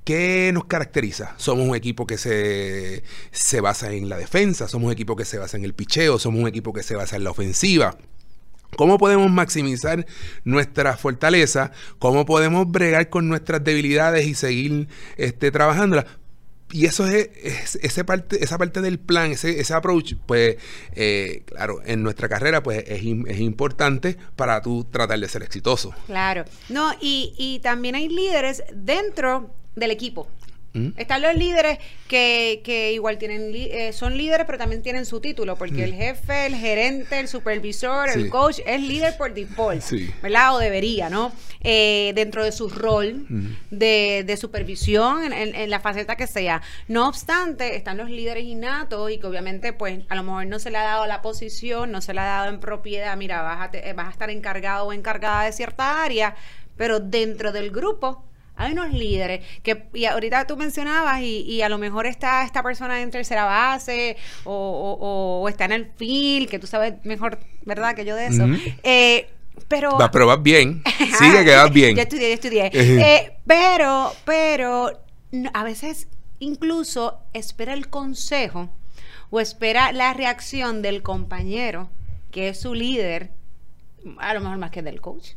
¿Qué 0.04 0.50
nos 0.52 0.64
caracteriza? 0.64 1.34
Somos 1.36 1.68
un 1.68 1.76
equipo 1.76 2.06
que 2.06 2.18
se, 2.18 3.04
se 3.30 3.60
basa 3.60 3.92
en 3.92 4.08
la 4.08 4.16
defensa, 4.16 4.66
somos 4.66 4.86
un 4.86 4.92
equipo 4.92 5.14
que 5.14 5.24
se 5.24 5.38
basa 5.38 5.56
en 5.56 5.64
el 5.64 5.74
picheo, 5.74 6.18
somos 6.18 6.40
un 6.40 6.48
equipo 6.48 6.72
que 6.72 6.82
se 6.82 6.96
basa 6.96 7.14
en 7.14 7.24
la 7.24 7.30
ofensiva. 7.30 7.96
¿Cómo 8.76 8.96
podemos 8.96 9.30
maximizar 9.30 10.06
nuestra 10.44 10.96
fortaleza? 10.96 11.72
¿Cómo 11.98 12.24
podemos 12.24 12.70
bregar 12.70 13.10
con 13.10 13.28
nuestras 13.28 13.62
debilidades 13.62 14.26
y 14.26 14.34
seguir 14.34 14.88
este, 15.18 15.50
trabajándolas? 15.50 16.06
Y 16.72 16.86
eso 16.86 17.06
es, 17.06 17.28
ese 17.82 18.04
parte, 18.04 18.42
esa 18.42 18.58
parte 18.58 18.80
del 18.80 18.98
plan, 18.98 19.32
ese, 19.32 19.60
ese 19.60 19.74
approach, 19.74 20.14
pues, 20.26 20.56
eh, 20.94 21.42
claro, 21.46 21.82
en 21.84 22.02
nuestra 22.02 22.28
carrera, 22.28 22.62
pues 22.62 22.78
es, 22.88 23.02
es, 23.02 23.40
importante 23.40 24.16
para 24.36 24.62
tú 24.62 24.84
tratar 24.84 25.20
de 25.20 25.28
ser 25.28 25.42
exitoso. 25.42 25.94
Claro. 26.06 26.44
No, 26.70 26.92
y, 27.00 27.34
y 27.36 27.58
también 27.60 27.94
hay 27.94 28.08
líderes 28.08 28.64
dentro 28.74 29.50
del 29.76 29.90
equipo. 29.90 30.26
¿Mm? 30.74 30.88
Están 30.96 31.20
los 31.22 31.34
líderes 31.34 31.78
que, 32.08 32.62
que 32.64 32.92
igual 32.92 33.18
tienen 33.18 33.52
eh, 33.54 33.92
son 33.92 34.16
líderes, 34.16 34.46
pero 34.46 34.58
también 34.58 34.82
tienen 34.82 35.04
su 35.04 35.20
título, 35.20 35.56
porque 35.56 35.82
¿Mm? 35.82 35.84
el 35.84 35.94
jefe, 35.94 36.46
el 36.46 36.54
gerente, 36.54 37.20
el 37.20 37.28
supervisor, 37.28 38.08
el 38.08 38.30
coach 38.30 38.60
es 38.64 38.80
líder 38.80 39.16
por 39.16 39.34
default, 39.34 39.82
¿verdad? 40.22 40.56
O 40.56 40.58
debería, 40.58 41.10
¿no? 41.10 41.32
Eh, 41.60 42.12
dentro 42.14 42.44
de 42.44 42.52
su 42.52 42.68
rol 42.68 43.26
¿Mm? 43.28 43.56
de, 43.70 44.24
de, 44.26 44.36
supervisión 44.36 45.32
en, 45.32 45.54
en, 45.54 45.70
la 45.70 45.80
faceta 45.80 46.16
que 46.16 46.26
sea. 46.26 46.62
No 46.88 47.06
obstante, 47.06 47.76
están 47.76 47.98
los 47.98 48.10
líderes 48.10 48.44
innatos 48.44 49.10
y 49.10 49.18
que 49.18 49.26
obviamente, 49.26 49.72
pues, 49.72 50.00
a 50.08 50.14
lo 50.14 50.22
mejor 50.22 50.46
no 50.46 50.58
se 50.58 50.70
le 50.70 50.78
ha 50.78 50.84
dado 50.84 51.06
la 51.06 51.22
posición, 51.22 51.92
no 51.92 52.00
se 52.00 52.14
le 52.14 52.20
ha 52.20 52.24
dado 52.24 52.48
en 52.48 52.60
propiedad, 52.60 53.16
mira, 53.16 53.42
vas 53.42 53.68
a, 53.68 53.92
vas 53.92 54.08
a 54.08 54.10
estar 54.10 54.30
encargado 54.30 54.86
o 54.86 54.92
encargada 54.92 55.44
de 55.44 55.52
cierta 55.52 56.02
área, 56.02 56.34
pero 56.76 56.98
dentro 56.98 57.52
del 57.52 57.70
grupo 57.70 58.24
hay 58.62 58.72
unos 58.72 58.92
líderes 58.92 59.44
que, 59.62 59.84
y 59.94 60.04
ahorita 60.04 60.46
tú 60.46 60.56
mencionabas, 60.56 61.20
y, 61.22 61.62
a 61.62 61.68
lo 61.68 61.78
mejor 61.78 62.06
está 62.06 62.44
esta 62.44 62.62
persona 62.62 63.00
en 63.02 63.10
tercera 63.10 63.44
base 63.44 64.16
o, 64.44 65.46
está 65.48 65.64
en 65.66 65.72
el 65.72 65.90
field, 65.96 66.48
que 66.48 66.58
tú 66.58 66.66
sabes 66.66 66.94
mejor, 67.04 67.38
¿verdad?, 67.64 67.94
que 67.94 68.04
yo 68.04 68.16
de 68.16 68.26
eso. 68.26 68.44
Eh, 68.82 69.28
pero. 69.68 69.96
Va, 69.98 70.10
pero 70.10 70.26
vas 70.26 70.42
bien. 70.42 70.82
Sigue 71.18 71.44
que 71.44 71.54
vas 71.54 71.72
bien. 71.72 71.96
ya 71.96 72.02
estudié, 72.02 72.28
ya 72.28 72.34
estudié. 72.34 72.70
Eh, 73.02 73.36
pero, 73.46 74.12
pero, 74.24 75.02
a 75.52 75.64
veces 75.64 76.08
incluso 76.38 77.20
espera 77.32 77.72
el 77.72 77.88
consejo 77.88 78.70
o 79.30 79.40
espera 79.40 79.92
la 79.92 80.12
reacción 80.12 80.82
del 80.82 81.02
compañero, 81.02 81.88
que 82.30 82.48
es 82.48 82.60
su 82.60 82.74
líder, 82.74 83.30
a 84.18 84.34
lo 84.34 84.40
mejor 84.40 84.58
más 84.58 84.70
que 84.70 84.82
del 84.82 85.00
coach. 85.00 85.30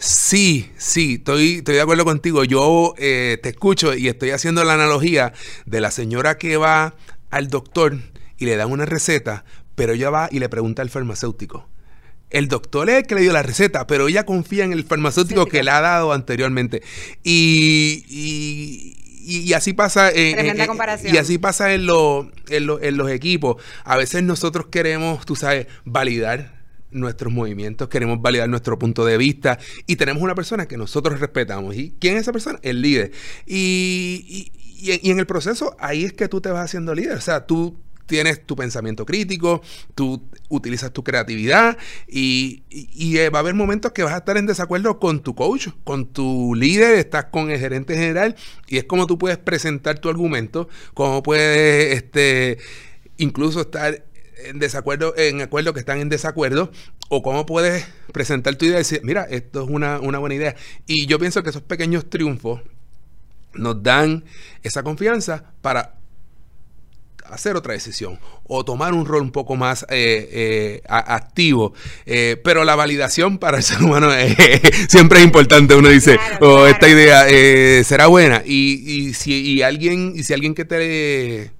Sí, 0.00 0.70
sí, 0.78 1.16
estoy, 1.18 1.56
estoy 1.56 1.74
de 1.74 1.82
acuerdo 1.82 2.06
contigo. 2.06 2.42
Yo 2.44 2.94
eh, 2.96 3.38
te 3.42 3.50
escucho 3.50 3.94
y 3.94 4.08
estoy 4.08 4.30
haciendo 4.30 4.64
la 4.64 4.72
analogía 4.72 5.34
de 5.66 5.82
la 5.82 5.90
señora 5.90 6.38
que 6.38 6.56
va 6.56 6.94
al 7.30 7.48
doctor 7.48 7.98
y 8.38 8.46
le 8.46 8.56
dan 8.56 8.70
una 8.70 8.86
receta, 8.86 9.44
pero 9.74 9.92
ella 9.92 10.08
va 10.08 10.30
y 10.32 10.38
le 10.38 10.48
pregunta 10.48 10.80
al 10.80 10.88
farmacéutico. 10.88 11.68
El 12.30 12.48
doctor 12.48 12.88
es 12.88 12.96
el 12.96 13.06
que 13.06 13.14
le 13.16 13.20
dio 13.20 13.32
la 13.32 13.42
receta, 13.42 13.86
pero 13.86 14.08
ella 14.08 14.24
confía 14.24 14.64
en 14.64 14.72
el 14.72 14.84
farmacéutico 14.84 15.44
que 15.44 15.62
le 15.62 15.70
ha 15.70 15.82
dado 15.82 16.14
anteriormente. 16.14 16.82
Y, 17.22 18.04
y, 18.08 19.52
así 19.52 19.74
pasa 19.74 20.10
en, 20.10 20.56
y 21.04 21.16
así 21.18 21.36
pasa 21.36 21.74
en, 21.74 21.82
en, 22.48 22.70
en 22.80 22.96
los 22.96 23.10
equipos. 23.10 23.62
A 23.84 23.98
veces 23.98 24.22
nosotros 24.22 24.68
queremos, 24.70 25.26
tú 25.26 25.36
sabes, 25.36 25.66
validar 25.84 26.59
nuestros 26.90 27.32
movimientos, 27.32 27.88
queremos 27.88 28.20
validar 28.20 28.48
nuestro 28.48 28.78
punto 28.78 29.04
de 29.04 29.16
vista 29.16 29.58
y 29.86 29.96
tenemos 29.96 30.22
una 30.22 30.34
persona 30.34 30.66
que 30.66 30.76
nosotros 30.76 31.20
respetamos. 31.20 31.76
¿Y 31.76 31.94
quién 32.00 32.16
es 32.16 32.22
esa 32.22 32.32
persona? 32.32 32.58
El 32.62 32.82
líder. 32.82 33.12
Y, 33.46 34.52
y, 34.80 35.10
en 35.10 35.18
el 35.18 35.26
proceso 35.26 35.76
ahí 35.78 36.04
es 36.04 36.12
que 36.12 36.28
tú 36.28 36.40
te 36.40 36.50
vas 36.50 36.64
haciendo 36.64 36.94
líder. 36.94 37.16
O 37.16 37.20
sea, 37.20 37.46
tú 37.46 37.76
tienes 38.06 38.44
tu 38.44 38.56
pensamiento 38.56 39.06
crítico, 39.06 39.62
tú 39.94 40.28
utilizas 40.48 40.92
tu 40.92 41.04
creatividad 41.04 41.78
y, 42.08 42.64
y, 42.68 43.16
va 43.28 43.38
a 43.38 43.40
haber 43.40 43.54
momentos 43.54 43.92
que 43.92 44.02
vas 44.02 44.14
a 44.14 44.18
estar 44.18 44.36
en 44.36 44.46
desacuerdo 44.46 44.98
con 44.98 45.22
tu 45.22 45.36
coach, 45.36 45.68
con 45.84 46.06
tu 46.06 46.56
líder, 46.56 46.96
estás 46.96 47.26
con 47.26 47.52
el 47.52 47.60
gerente 47.60 47.94
general 47.94 48.34
y 48.66 48.78
es 48.78 48.84
como 48.84 49.06
tú 49.06 49.16
puedes 49.16 49.38
presentar 49.38 50.00
tu 50.00 50.08
argumento, 50.08 50.68
cómo 50.92 51.22
puedes 51.22 51.94
este, 51.94 52.58
incluso 53.16 53.60
estar 53.60 54.04
en 54.44 54.58
desacuerdo, 54.58 55.14
en 55.16 55.40
acuerdo 55.40 55.72
que 55.72 55.80
están 55.80 56.00
en 56.00 56.08
desacuerdo, 56.08 56.70
o 57.08 57.22
cómo 57.22 57.46
puedes 57.46 57.86
presentar 58.12 58.56
tu 58.56 58.64
idea 58.64 58.76
y 58.76 58.78
decir, 58.78 59.00
mira, 59.02 59.24
esto 59.24 59.64
es 59.64 59.70
una, 59.70 59.98
buena 59.98 60.34
idea. 60.34 60.56
Y 60.86 61.06
yo 61.06 61.18
pienso 61.18 61.42
que 61.42 61.50
esos 61.50 61.62
pequeños 61.62 62.08
triunfos 62.08 62.60
nos 63.54 63.82
dan 63.82 64.24
esa 64.62 64.82
confianza 64.82 65.52
para 65.60 65.94
hacer 67.24 67.54
otra 67.56 67.74
decisión 67.74 68.18
o 68.44 68.64
tomar 68.64 68.92
un 68.92 69.06
rol 69.06 69.22
un 69.22 69.30
poco 69.30 69.56
más 69.56 69.84
eh, 69.88 70.28
eh, 70.32 70.82
activo. 70.88 71.74
Eh, 72.06 72.40
pero 72.42 72.64
la 72.64 72.74
validación 72.74 73.38
para 73.38 73.58
el 73.58 73.62
ser 73.64 73.82
humano 73.82 74.08
siempre 74.88 75.18
es 75.20 75.24
importante. 75.24 75.74
Uno 75.74 75.88
dice, 75.88 76.18
oh, 76.40 76.66
esta 76.66 76.88
idea 76.88 77.26
será 77.84 78.06
buena. 78.06 78.42
Y, 78.44 79.08
y, 79.08 79.14
si 79.14 79.54
y 79.54 79.62
alguien, 79.62 80.12
y 80.14 80.22
si 80.22 80.32
alguien 80.32 80.54
que 80.54 80.64
te 80.64 81.52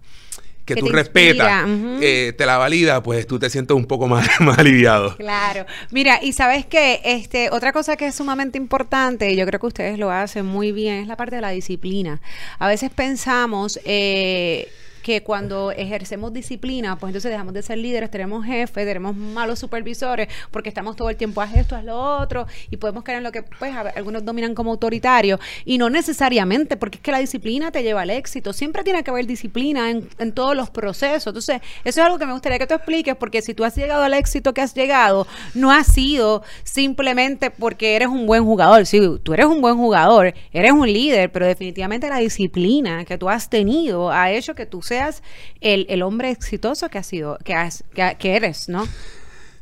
que, 0.75 0.81
tú 0.81 0.89
respetas, 0.89 1.69
eh, 2.01 2.33
te 2.37 2.47
la 2.47 2.57
valida, 2.57 3.03
pues 3.03 3.27
tú 3.27 3.39
te 3.39 3.51
sientes 3.51 3.77
un 3.77 3.87
poco 3.87 4.09
más, 4.09 4.29
más 4.41 4.59
aliviado. 4.59 5.17
Claro. 5.17 5.67
Mira, 5.91 6.21
y 6.23 6.33
sabes 6.33 6.67
que 6.67 7.01
este, 7.05 7.51
otra 7.51 7.73
cosa 7.73 7.97
que 7.97 8.07
es 8.07 8.15
sumamente 8.15 8.59
importante, 8.59 9.31
y 9.31 9.37
yo 9.37 9.47
creo 9.47 9.61
que 9.61 9.67
ustedes 9.67 9.99
lo 9.99 10.11
hacen 10.11 10.47
muy 10.47 10.73
bien, 10.73 10.97
es 10.97 11.07
la 11.07 11.17
parte 11.17 11.37
de 11.37 11.43
la 11.43 11.51
disciplina. 11.51 12.21
A 12.59 12.69
veces 12.69 12.91
pensamos... 12.91 13.81
Eh, 13.85 14.69
que 15.01 15.23
cuando 15.23 15.71
ejercemos 15.73 16.33
disciplina, 16.33 16.99
pues 16.99 17.11
entonces 17.11 17.31
dejamos 17.31 17.55
de 17.55 17.63
ser 17.63 17.79
líderes, 17.79 18.11
tenemos 18.11 18.45
jefes, 18.45 18.87
tenemos 18.87 19.17
malos 19.17 19.59
supervisores, 19.59 20.29
porque 20.51 20.69
estamos 20.69 20.97
todo 20.97 21.11
el 21.11 21.17
tiempo 21.17 21.41
a 21.41 21.53
esto, 21.53 21.77
a 21.77 21.83
lo 21.83 21.99
otro, 21.99 22.47
y 22.71 22.77
podemos 22.77 23.03
caer 23.05 23.19
en 23.19 23.25
lo 23.25 23.33
que 23.33 23.43
pues 23.43 23.75
algunos 23.75 24.25
dominan 24.25 24.55
como 24.55 24.73
autoritario, 24.73 25.39
y 25.65 25.79
no 25.79 25.91
necesariamente, 25.91 26.77
porque 26.77 26.97
es 26.97 27.03
que 27.03 27.13
la 27.13 27.19
disciplina 27.19 27.71
te 27.71 27.83
lleva 27.83 28.03
al 28.03 28.11
éxito, 28.11 28.53
siempre 28.53 28.85
tiene 28.85 29.03
que 29.03 29.11
haber 29.11 29.27
disciplina 29.27 29.91
en, 29.91 30.31
todos 30.33 30.57
los 30.57 30.71
procesos, 30.71 31.29
entonces 31.29 31.61
eso 31.85 32.01
es 32.01 32.07
algo 32.07 32.19
que 32.19 32.27
me 32.27 32.33
gustaría 32.33 32.59
que 32.59 32.67
tú 32.67 32.75
expliques, 32.75 33.17
porque 33.17 33.43
si 33.43 33.55
tú 33.55 33.65
has 33.65 33.77
llegado 33.77 34.03
al 34.05 34.15
éxito 34.15 34.55
que 34.55 34.61
has 34.61 34.75
llegado, 34.75 35.27
no 35.55 35.73
ha 35.73 35.83
sido 35.83 36.43
simplemente 36.63 37.51
porque 37.51 37.97
eres 37.97 38.09
un 38.09 38.27
buen 38.27 38.45
jugador, 38.45 38.87
sí, 38.87 39.01
tú 39.23 39.35
eres 39.35 39.47
un 39.47 39.61
buen 39.61 39.77
jugador, 39.77 40.33
eres 40.53 40.73
un 40.73 40.91
líder, 40.91 41.33
pero 41.33 41.47
definitivamente 41.47 42.09
la 42.09 42.19
disciplina 42.19 43.05
que 43.05 43.19
tú 43.19 43.29
has 43.29 43.51
tenido 43.51 44.11
ha 44.13 44.31
hecho 44.31 44.55
que 44.55 44.67
tú 44.67 44.83
seas 44.91 45.23
el, 45.61 46.03
hombre 46.03 46.31
exitoso 46.31 46.89
que 46.89 46.99
has 46.99 47.07
sido, 47.07 47.39
que, 47.45 47.55
has, 47.55 47.85
que, 47.95 48.35
eres, 48.35 48.69
¿no? 48.69 48.89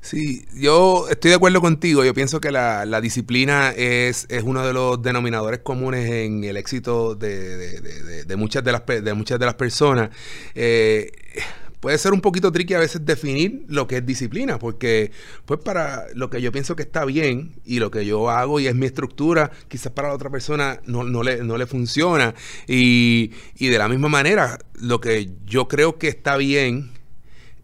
Sí, 0.00 0.47
yo 0.54 1.06
estoy 1.11 1.30
de 1.30 1.35
acuerdo 1.35 1.61
contigo. 1.61 2.02
Yo 2.02 2.14
pienso 2.14 2.40
que 2.40 2.50
la, 2.50 3.00
disciplina 3.02 3.73
es, 3.76 4.26
es, 4.30 4.42
uno 4.42 4.66
de 4.66 4.73
los 4.73 5.02
denominadores 5.02 5.61
comunes 5.61 6.11
en 6.11 6.44
el 6.44 6.56
éxito 6.56 7.14
de, 7.14 8.25
de, 8.25 8.37
muchas, 8.37 8.64
de, 8.64 8.73
las, 8.73 8.87
de 8.87 9.12
muchas 9.12 9.38
de 9.38 9.44
las 9.44 9.54
personas. 9.56 10.08
Eh, 10.54 11.12
puede 11.80 11.99
ser 11.99 12.12
un 12.12 12.20
poquito 12.20 12.50
tricky 12.52 12.75
a 12.75 12.78
veces 12.78 13.04
definir 13.04 13.64
lo 13.68 13.87
que 13.87 13.99
es 13.99 14.06
disciplina, 14.06 14.58
porque 14.58 15.12
pues 15.44 15.61
para 15.61 16.06
lo 16.14 16.30
que 16.30 16.40
yo 16.40 16.52
pienso 16.52 16.76
que 16.76 16.82
está 16.82 17.04
bien 17.04 17.54
y 17.64 17.78
lo 17.78 17.90
que 17.90 18.04
yo 18.04 18.30
hago 18.30 18.61
y 18.61 18.66
es 18.66 18.75
mi 18.75 18.87
estructura, 18.87 19.50
quizás 19.68 19.92
para 19.92 20.08
la 20.08 20.14
otra 20.14 20.30
persona 20.30 20.80
no, 20.87 21.04
no, 21.04 21.23
le, 21.23 21.42
no 21.44 21.56
le 21.56 21.66
funciona. 21.66 22.35
Y, 22.66 23.32
y, 23.56 23.68
de 23.68 23.78
la 23.78 23.88
misma 23.88 24.08
manera, 24.08 24.58
lo 24.75 25.00
que 25.00 25.30
yo 25.47 25.68
creo 25.68 25.99
que 25.99 26.08
está 26.08 26.37
bien, 26.37 26.90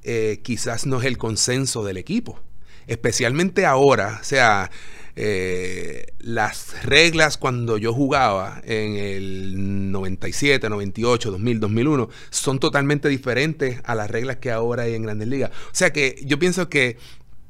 eh, 0.02 0.40
quizás 0.42 0.86
no 0.86 1.00
es 1.00 1.06
el 1.06 1.18
consenso 1.18 1.84
del 1.84 1.96
equipo. 1.96 2.40
Especialmente 2.86 3.64
ahora, 3.64 4.18
o 4.20 4.24
sea, 4.24 4.70
eh, 5.16 6.06
las 6.18 6.84
reglas 6.84 7.38
cuando 7.38 7.78
yo 7.78 7.92
jugaba 7.92 8.60
en 8.64 8.96
el 8.96 9.92
97, 9.92 10.68
98, 10.68 11.30
2000, 11.30 11.60
2001 11.60 12.08
son 12.30 12.58
totalmente 12.58 13.08
diferentes 13.08 13.80
a 13.84 13.94
las 13.94 14.10
reglas 14.10 14.36
que 14.38 14.50
ahora 14.50 14.84
hay 14.84 14.94
en 14.94 15.02
Grandes 15.02 15.28
Ligas. 15.28 15.50
O 15.50 15.74
sea 15.74 15.92
que 15.92 16.20
yo 16.24 16.38
pienso 16.38 16.68
que 16.68 16.96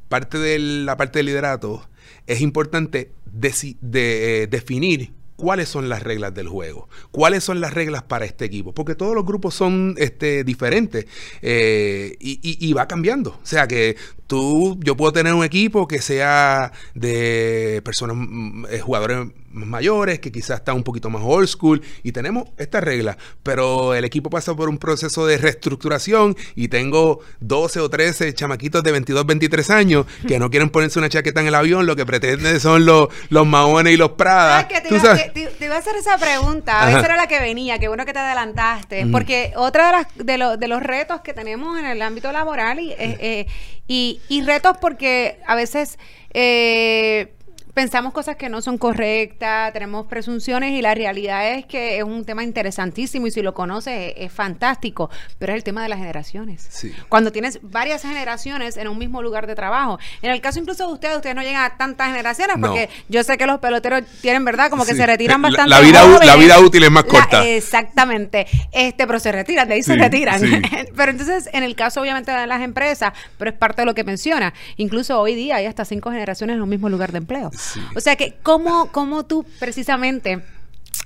parte 0.09 0.39
de 0.39 0.59
la 0.59 0.97
parte 0.97 1.21
del 1.21 1.27
liderato 1.27 1.89
es 2.27 2.41
importante 2.41 3.13
de, 3.25 4.43
eh, 4.43 4.47
definir 4.47 5.13
cuáles 5.37 5.69
son 5.69 5.89
las 5.89 6.03
reglas 6.03 6.33
del 6.35 6.49
juego, 6.49 6.89
cuáles 7.11 7.45
son 7.45 7.61
las 7.61 7.75
reglas 7.75 8.03
para 8.03 8.25
este 8.25 8.45
equipo, 8.45 8.73
porque 8.73 8.95
todos 8.95 9.15
los 9.15 9.25
grupos 9.25 9.55
son 9.55 9.95
este, 9.99 10.45
diferentes 10.45 11.07
eh, 11.43 12.17
y, 12.21 12.39
y, 12.43 12.73
va 12.73 12.87
cambiando. 12.87 13.31
O 13.31 13.47
sea 13.47 13.67
que 13.67 13.97
tú, 14.27 14.79
yo 14.81 14.97
puedo 14.97 15.13
tener 15.13 15.35
un 15.35 15.45
equipo 15.45 15.87
que 15.89 16.01
sea 16.01 16.73
de 16.95 17.81
personas, 17.85 18.17
mm, 18.19 18.67
eh, 18.71 18.81
jugadores 18.81 19.29
mayores, 19.55 20.19
que 20.19 20.33
quizás 20.33 20.59
está 20.59 20.75
un 20.75 20.83
poquito 20.83 21.11
más 21.11 21.23
old 21.25 21.47
school, 21.47 21.81
y 22.03 22.13
tenemos 22.13 22.49
esta 22.59 22.81
regla, 22.81 23.17
pero 23.43 23.95
el 23.95 24.05
equipo 24.05 24.29
pasa 24.31 24.55
por 24.55 24.69
un 24.69 24.79
proceso 24.79 25.27
de 25.27 25.39
reestructuración 25.39 26.37
y 26.55 26.69
tengo 26.69 27.21
12 27.41 27.81
o 27.81 27.89
13 27.89 28.35
chamaquitos 28.35 28.83
de 28.83 28.93
22, 28.93 29.27
23 29.27 29.71
años 29.71 30.07
que 30.27 30.39
no 30.39 30.51
quieren 30.51 30.71
ponerse 30.71 30.99
una 30.99 31.09
chaqueta 31.09 31.41
en 31.41 31.47
el 31.47 31.55
avión, 31.55 31.87
lo 31.87 31.97
que 31.97 32.05
pretenden 32.05 32.59
son 32.61 32.85
los, 32.85 33.09
los 33.31 33.47
maones 33.47 33.95
y 33.95 33.97
los 33.97 34.13
pradas. 34.13 34.67
te, 34.69 34.95
iba, 34.95 35.77
a 35.77 35.79
hacer 35.79 35.97
esa 35.97 36.19
pregunta, 36.19 36.91
esa 36.91 37.05
era 37.05 37.17
la 37.17 37.27
que 37.27 37.39
venía, 37.41 37.79
qué 37.79 37.89
bueno 37.89 38.05
que 38.05 38.13
te 38.13 38.19
adelantaste, 38.19 39.07
porque 39.07 39.53
otra 39.57 39.87
de, 40.17 40.39
las, 40.39 40.51
de, 40.51 40.57
de, 40.59 40.69
los 40.69 40.83
retos 40.83 41.21
que 41.21 41.33
tenemos 41.33 41.79
en 41.79 41.87
el 41.87 42.03
ámbito 42.03 42.33
laboral 42.33 42.81
y, 42.81 42.93
eh, 42.99 43.47
y, 43.87 44.14
y 44.29 44.43
retos 44.43 44.77
porque 44.81 45.41
a 45.47 45.55
veces... 45.55 45.99
Eh, 46.33 47.33
pensamos 47.75 48.13
cosas 48.13 48.37
que 48.37 48.49
no 48.49 48.63
son 48.63 48.79
correctas, 48.79 49.73
tenemos 49.73 50.07
presunciones 50.07 50.73
y 50.73 50.81
la 50.81 50.95
realidad 50.95 51.53
es 51.53 51.67
que 51.67 51.99
es 51.99 52.05
un 52.05 52.25
tema 52.25 52.45
interesantísimo 52.45 53.27
y 53.27 53.33
si 53.33 53.43
lo 53.43 53.53
conoces 53.53 54.15
es, 54.17 54.33
fantástico, 54.33 55.11
pero 55.39 55.53
es 55.53 55.57
el 55.57 55.65
tema 55.65 55.83
de 55.83 55.89
las 55.89 55.99
generaciones. 55.99 56.69
Cuando 57.09 57.31
tienes 57.31 57.59
varias 57.63 58.03
generaciones 58.03 58.77
en 58.77 58.89
un 58.89 58.99
mismo 58.99 59.23
lugar 59.23 59.47
de 59.47 59.55
trabajo. 59.55 59.99
En 60.23 60.31
el 60.31 60.41
caso 60.41 60.59
incluso 60.59 60.87
de 60.87 60.93
ustedes, 60.93 61.17
ustedes 61.17 61.35
no 61.35 61.43
llegan 61.43 61.65
a 61.65 61.77
tantas 61.77 62.09
generaciones 62.09 62.57
porque 62.61 62.89
yo 63.09 63.23
sé 63.23 63.37
que 63.37 63.47
los 63.47 63.61
peloteros 63.61 64.03
tienen, 64.23 64.45
¿verdad? 64.45 64.71
Como 64.71 64.85
que 64.85 64.95
se 64.95 65.05
retiran 65.07 65.43
bastante. 65.43 65.71
La, 65.71 65.81
vida, 65.81 66.05
la 66.25 66.37
vida 66.37 66.59
útil 66.61 66.85
es 66.85 66.91
más 66.91 67.05
corta. 67.05 67.45
exactamente. 67.47 68.47
Este, 68.73 69.07
pero 69.07 69.19
se 69.19 69.33
retiran, 69.33 69.69
de 69.69 69.75
ahí 69.75 69.83
se 69.83 69.97
retiran. 69.97 70.41
pero 70.97 71.11
entonces, 71.11 71.49
en 71.53 71.65
el 71.65 71.75
caso 71.75 72.01
obviamente 72.01 72.31
de 72.31 72.47
las 72.47 72.63
empresas, 72.63 73.13
pero 73.39 73.51
es 73.51 73.57
parte 73.57 73.83
de 73.83 73.87
lo 73.87 73.95
que 73.95 74.05
menciona. 74.05 74.55
Incluso 74.77 75.21
hoy 75.21 75.35
día 75.35 75.57
hay 75.57 75.67
hasta 75.67 75.85
cinco 75.85 76.11
generaciones 76.11 76.57
en 76.57 76.63
un 76.63 76.69
mismo 76.69 76.89
lugar 76.89 77.13
de 77.13 77.19
empleo. 77.19 77.51
O 77.95 78.01
sea 78.01 78.17
que, 78.17 78.37
¿cómo, 78.43 78.91
cómo 78.93 79.25
tú 79.25 79.45
precisamente 79.59 80.43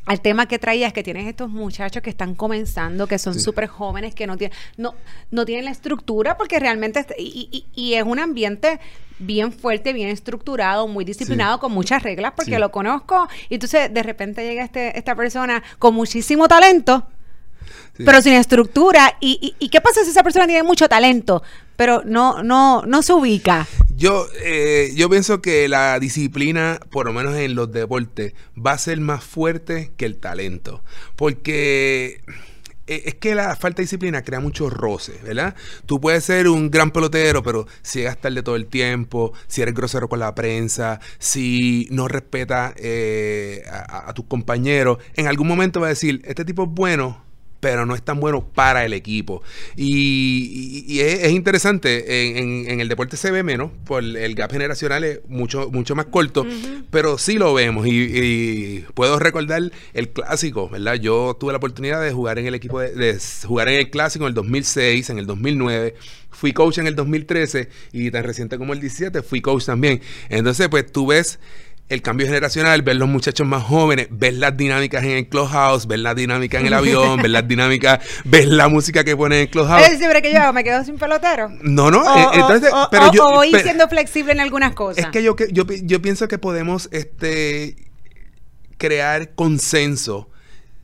al 0.09 0.21
tema 0.21 0.47
que 0.47 0.59
traías, 0.59 0.93
que 0.93 1.03
tienes 1.03 1.27
estos 1.27 1.51
muchachos 1.51 2.03
que 2.03 2.11
están 2.11 2.35
comenzando, 2.35 3.07
que 3.07 3.19
son 3.19 3.39
súper 3.39 3.67
jóvenes, 3.67 4.15
que 4.15 4.27
no 4.27 4.37
tienen, 4.37 4.57
no, 4.77 4.95
no 5.31 5.45
tienen 5.45 5.67
la 5.67 5.71
estructura, 5.71 6.37
porque 6.37 6.59
realmente, 6.59 7.05
y, 7.19 7.67
y, 7.75 7.95
es 7.95 8.05
un 8.05 8.19
ambiente 8.19 8.81
bien 9.19 9.53
fuerte, 9.53 9.93
bien 9.93 10.09
estructurado, 10.09 10.89
muy 10.89 11.05
disciplinado, 11.05 11.61
con 11.61 11.73
muchas 11.73 12.03
reglas, 12.03 12.33
porque 12.35 12.59
lo 12.59 12.71
conozco, 12.71 13.29
y 13.51 13.55
entonces 13.55 13.93
de 13.93 14.03
repente 14.03 14.47
llega 14.47 14.65
este, 14.65 14.97
esta 14.97 15.15
persona 15.15 15.63
con 15.79 15.95
muchísimo 15.95 16.49
talento, 16.49 17.07
pero 17.99 18.23
sin 18.23 18.33
estructura, 18.33 19.17
y, 19.21 19.55
y, 19.59 19.69
¿qué 19.69 19.81
pasa 19.81 20.05
si 20.05 20.11
esa 20.11 20.23
persona 20.23 20.47
tiene 20.47 20.63
mucho 20.63 20.89
talento, 20.89 21.43
pero 21.77 22.03
no, 22.05 22.43
no, 22.43 22.83
no 22.87 23.03
se 23.03 23.13
ubica? 23.13 23.67
Yo, 23.99 24.29
eh, 24.45 24.93
yo 24.95 25.11
pienso 25.11 25.43
que 25.43 25.69
la 25.69 25.99
disciplina, 25.99 26.79
por 26.89 27.07
lo 27.07 27.13
menos 27.13 27.35
en 27.35 27.57
los 27.57 27.73
deportes, 27.73 28.33
va 28.57 28.71
a 28.71 28.79
ser 28.79 29.01
más 29.01 29.25
fuerte 29.25 29.91
que 29.97 30.07
el 30.07 30.19
talento. 30.19 30.85
Porque 31.17 32.21
eh, 32.87 33.03
es 33.07 33.17
que 33.17 33.35
la 33.35 33.57
falta 33.57 33.79
de 33.79 33.83
disciplina 33.83 34.23
crea 34.23 34.39
muchos 34.39 34.73
roces, 34.73 35.21
¿verdad? 35.25 35.57
Tú 35.85 36.01
puedes 36.01 36.23
ser 36.23 36.47
un 36.47 36.71
gran 36.71 36.93
pelotero, 36.93 37.43
pero 37.43 37.67
si 37.83 37.99
llegas 37.99 38.21
tarde 38.21 38.45
todo 38.45 38.55
el 38.55 38.67
tiempo, 38.67 39.33
si 39.49 39.63
eres 39.63 39.75
grosero 39.75 40.09
con 40.09 40.21
la 40.21 40.33
prensa, 40.33 41.01
si 41.19 41.89
no 41.91 42.07
respetas 42.07 42.75
eh, 42.77 43.65
a, 43.69 44.11
a 44.11 44.15
tus 44.15 44.27
compañeros, 44.27 44.99
en 45.15 45.27
algún 45.27 45.49
momento 45.49 45.81
va 45.81 45.87
a 45.87 45.91
decir, 45.91 46.23
este 46.25 46.45
tipo 46.45 46.63
es 46.63 46.71
bueno, 46.71 47.28
pero 47.61 47.87
no 47.87 47.95
es 47.95 48.03
tan 48.03 48.21
bueno 48.21 48.45
para 48.45 48.85
el 48.85 48.93
equipo. 48.93 49.43
Y, 49.77 51.01
es, 51.01 51.31
interesante, 51.33 52.39
en, 52.39 52.81
el 52.81 52.89
deporte 52.89 53.17
se 53.17 53.31
ve 53.31 53.43
menos, 53.43 53.71
por 53.85 54.03
el 54.03 54.35
gap 54.35 54.53
generacional 54.53 55.05
es 55.05 55.21
mucho, 55.29 55.71
mucho 55.71 55.95
más 55.95 56.07
corto, 56.07 56.47
pero 56.91 57.19
sí 57.19 57.35
lo 57.35 57.55
vemos. 57.55 57.87
Y, 57.87 58.85
puedo 58.95 59.19
recordar 59.19 59.63
el 59.95 60.09
clásico, 60.11 60.69
¿verdad? 60.69 60.95
Yo 60.95 61.37
tuve 61.39 61.53
la 61.53 61.59
oportunidad 61.59 62.03
de 62.03 62.13
jugar 62.13 62.39
en 62.39 62.47
el 62.47 62.55
equipo, 62.55 62.81
de, 62.81 63.19
jugar 63.47 63.69
en 63.69 63.81
el 63.81 63.91
clásico 63.91 64.25
en 64.25 64.29
el 64.29 64.35
2006, 64.35 65.11
en 65.11 65.19
el 65.19 65.27
2009 65.27 65.95
fui 66.31 66.53
coach 66.53 66.79
en 66.79 66.87
el 66.87 66.95
2013 66.95 67.69
y 67.93 68.11
tan 68.11 68.23
reciente 68.23 68.59
como 68.59 68.73
el 68.73 68.81
17 68.81 69.23
fui 69.23 69.41
coach 69.41 69.65
también. 69.65 70.01
Entonces, 70.29 70.69
pues 70.69 70.91
tú 70.91 71.09
ves 71.09 71.39
el 71.89 72.03
cambio 72.03 72.27
generacional, 72.27 72.83
ver 72.83 72.97
los 72.97 73.09
muchachos 73.09 73.47
más 73.47 73.63
jóvenes, 73.63 74.09
ver 74.11 74.35
las 74.35 74.57
dinámicas 74.57 75.03
en 75.05 75.11
el 75.11 75.29
clubhouse, 75.29 75.87
ver 75.87 76.01
la 76.01 76.15
dinámica 76.15 76.61
en 76.61 76.67
el 76.67 76.75
avión, 76.75 77.23
ver 77.23 77.31
las 77.31 77.49
dinámicas, 77.49 78.01
ver 78.25 78.47
la 78.49 78.69
música 78.69 79.05
que 79.05 79.17
ponen 79.17 79.39
en 79.39 79.43
el 79.45 79.51
clubhouse. 79.51 79.87
¿Es 79.89 79.99
siempre 79.99 80.21
que 80.21 80.33
yo 80.33 80.53
me 80.53 80.65
quedo 80.65 80.85
sin 80.85 80.99
pelotero? 80.99 81.49
No, 81.63 81.91
no, 81.91 82.05
eh, 82.05 82.27
entonces, 82.35 82.71
pero 82.91 83.11
yo... 83.13 83.31
voy 83.31 83.53
siendo 83.63 83.89
flexible 83.89 84.33
en 84.33 84.41
algunas 84.41 84.75
cosas. 84.75 85.05
Es 85.05 85.11
que 85.11 85.23
yo, 85.23 85.35
yo, 85.51 85.65
yo 85.83 86.03
pienso 86.03 86.29
que 86.29 86.39
podemos 86.39 86.89
este, 86.93 87.77
crear 88.77 89.35
consenso 89.35 90.29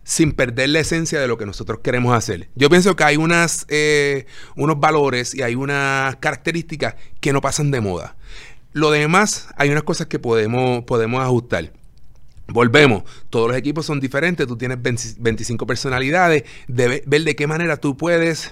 sin 0.05 0.33
perder 0.33 0.69
la 0.69 0.81
esencia 0.81 1.21
de 1.21 1.27
lo 1.27 1.39
que 1.39 1.47
nosotros 1.47 1.81
queremos 1.83 2.17
hacer. 2.17 2.49
Yo 2.55 2.69
pienso 2.69 2.95
que 2.95 3.05
hay 3.05 3.17
unas, 3.17 3.67
eh, 3.69 4.27
unos 4.55 4.79
valores 4.79 5.35
y 5.35 5.43
hay 5.43 5.55
unas 5.55 6.17
características 6.17 6.95
que 7.21 7.33
no 7.33 7.41
pasan 7.41 7.71
de 7.71 7.81
moda. 7.81 8.17
Lo 8.75 8.91
demás, 8.91 9.47
hay 9.57 9.71
unas 9.71 9.85
cosas 9.85 10.09
que 10.09 10.19
podemos, 10.19 10.83
podemos 10.83 11.23
ajustar. 11.23 11.73
Volvemos, 12.49 13.05
todos 13.31 13.49
los 13.49 13.57
equipos 13.57 13.87
son 13.87 14.01
diferentes, 14.01 14.49
tú 14.49 14.59
tienes 14.59 14.79
25 14.83 15.65
personalidades, 15.65 16.43
de 16.67 17.03
ver 17.07 17.23
de 17.23 17.37
qué 17.37 17.47
manera 17.47 17.77
tú 17.77 17.97
puedes 17.97 18.51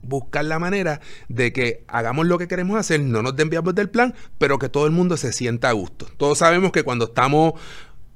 buscar 0.00 0.46
la 0.46 0.58
manera 0.58 1.00
de 1.28 1.52
que 1.52 1.84
hagamos 1.88 2.26
lo 2.26 2.38
que 2.38 2.48
queremos 2.48 2.78
hacer, 2.78 3.00
no 3.00 3.22
nos 3.22 3.36
desviamos 3.36 3.74
del 3.74 3.90
plan, 3.90 4.14
pero 4.38 4.58
que 4.58 4.70
todo 4.70 4.86
el 4.86 4.92
mundo 4.92 5.18
se 5.18 5.30
sienta 5.30 5.68
a 5.68 5.72
gusto. 5.72 6.06
Todos 6.16 6.38
sabemos 6.38 6.72
que 6.72 6.82
cuando 6.82 7.04
estamos 7.04 7.52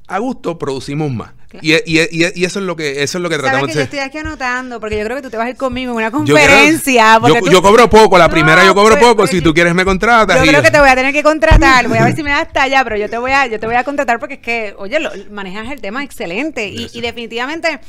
a 0.09 0.19
gusto 0.19 0.59
producimos 0.59 1.11
más. 1.11 1.31
Y, 1.63 1.73
eso 1.73 2.59
es 2.59 2.65
lo 2.65 2.77
que 2.77 3.03
eso 3.03 3.19
es 3.19 3.23
lo 3.23 3.31
que 3.31 3.39
tratamos 3.39 3.69
de 3.69 3.73
hacer. 3.73 3.77
Yo 3.77 3.85
estoy 3.85 3.99
aquí 4.01 4.19
anotando 4.19 4.81
porque 4.81 4.99
yo 4.99 5.05
creo 5.05 5.17
que 5.17 5.23
tú 5.23 5.31
te 5.31 5.37
vas 5.39 5.47
a 5.47 5.51
ir 5.51 5.57
conmigo 5.57 5.93
en 5.93 5.97
una 5.97 6.11
conferencia. 6.11 7.19
Yo, 7.51 7.63
cobro 7.63 7.89
poco, 7.89 8.19
la 8.19 8.29
primera 8.29 8.65
yo 8.65 8.75
cobro 8.75 8.99
poco, 8.99 9.27
si 9.27 9.41
tú 9.41 9.55
quieres 9.55 9.75
me 9.75 9.85
contratas. 9.85 10.45
Yo 10.45 10.51
creo 10.51 10.63
que 10.63 10.71
te 10.71 10.81
voy 10.81 10.91
a 10.91 10.95
tener 10.95 11.13
que 11.13 11.23
contratar, 11.23 11.89
voy 11.89 11.99
a 11.99 12.05
ver 12.05 12.17
si 12.17 12.23
me 12.23 12.31
das 12.31 12.53
talla, 12.53 12.85
pero 12.85 12.97
yo 12.97 13.09
te 13.09 13.17
voy 13.17 13.31
a 13.31 13.47
yo 13.47 13.59
te 13.59 13.67
voy 13.67 13.77
a 13.77 13.85
contratar 13.85 14.19
porque 14.19 14.35
es 14.35 14.41
que, 14.41 14.75
oye, 14.77 14.99
manejas 15.31 15.71
el 15.71 15.81
tema 15.81 16.05
excelente 16.05 16.69
y, 16.69 17.01
definitivamente 17.01 17.81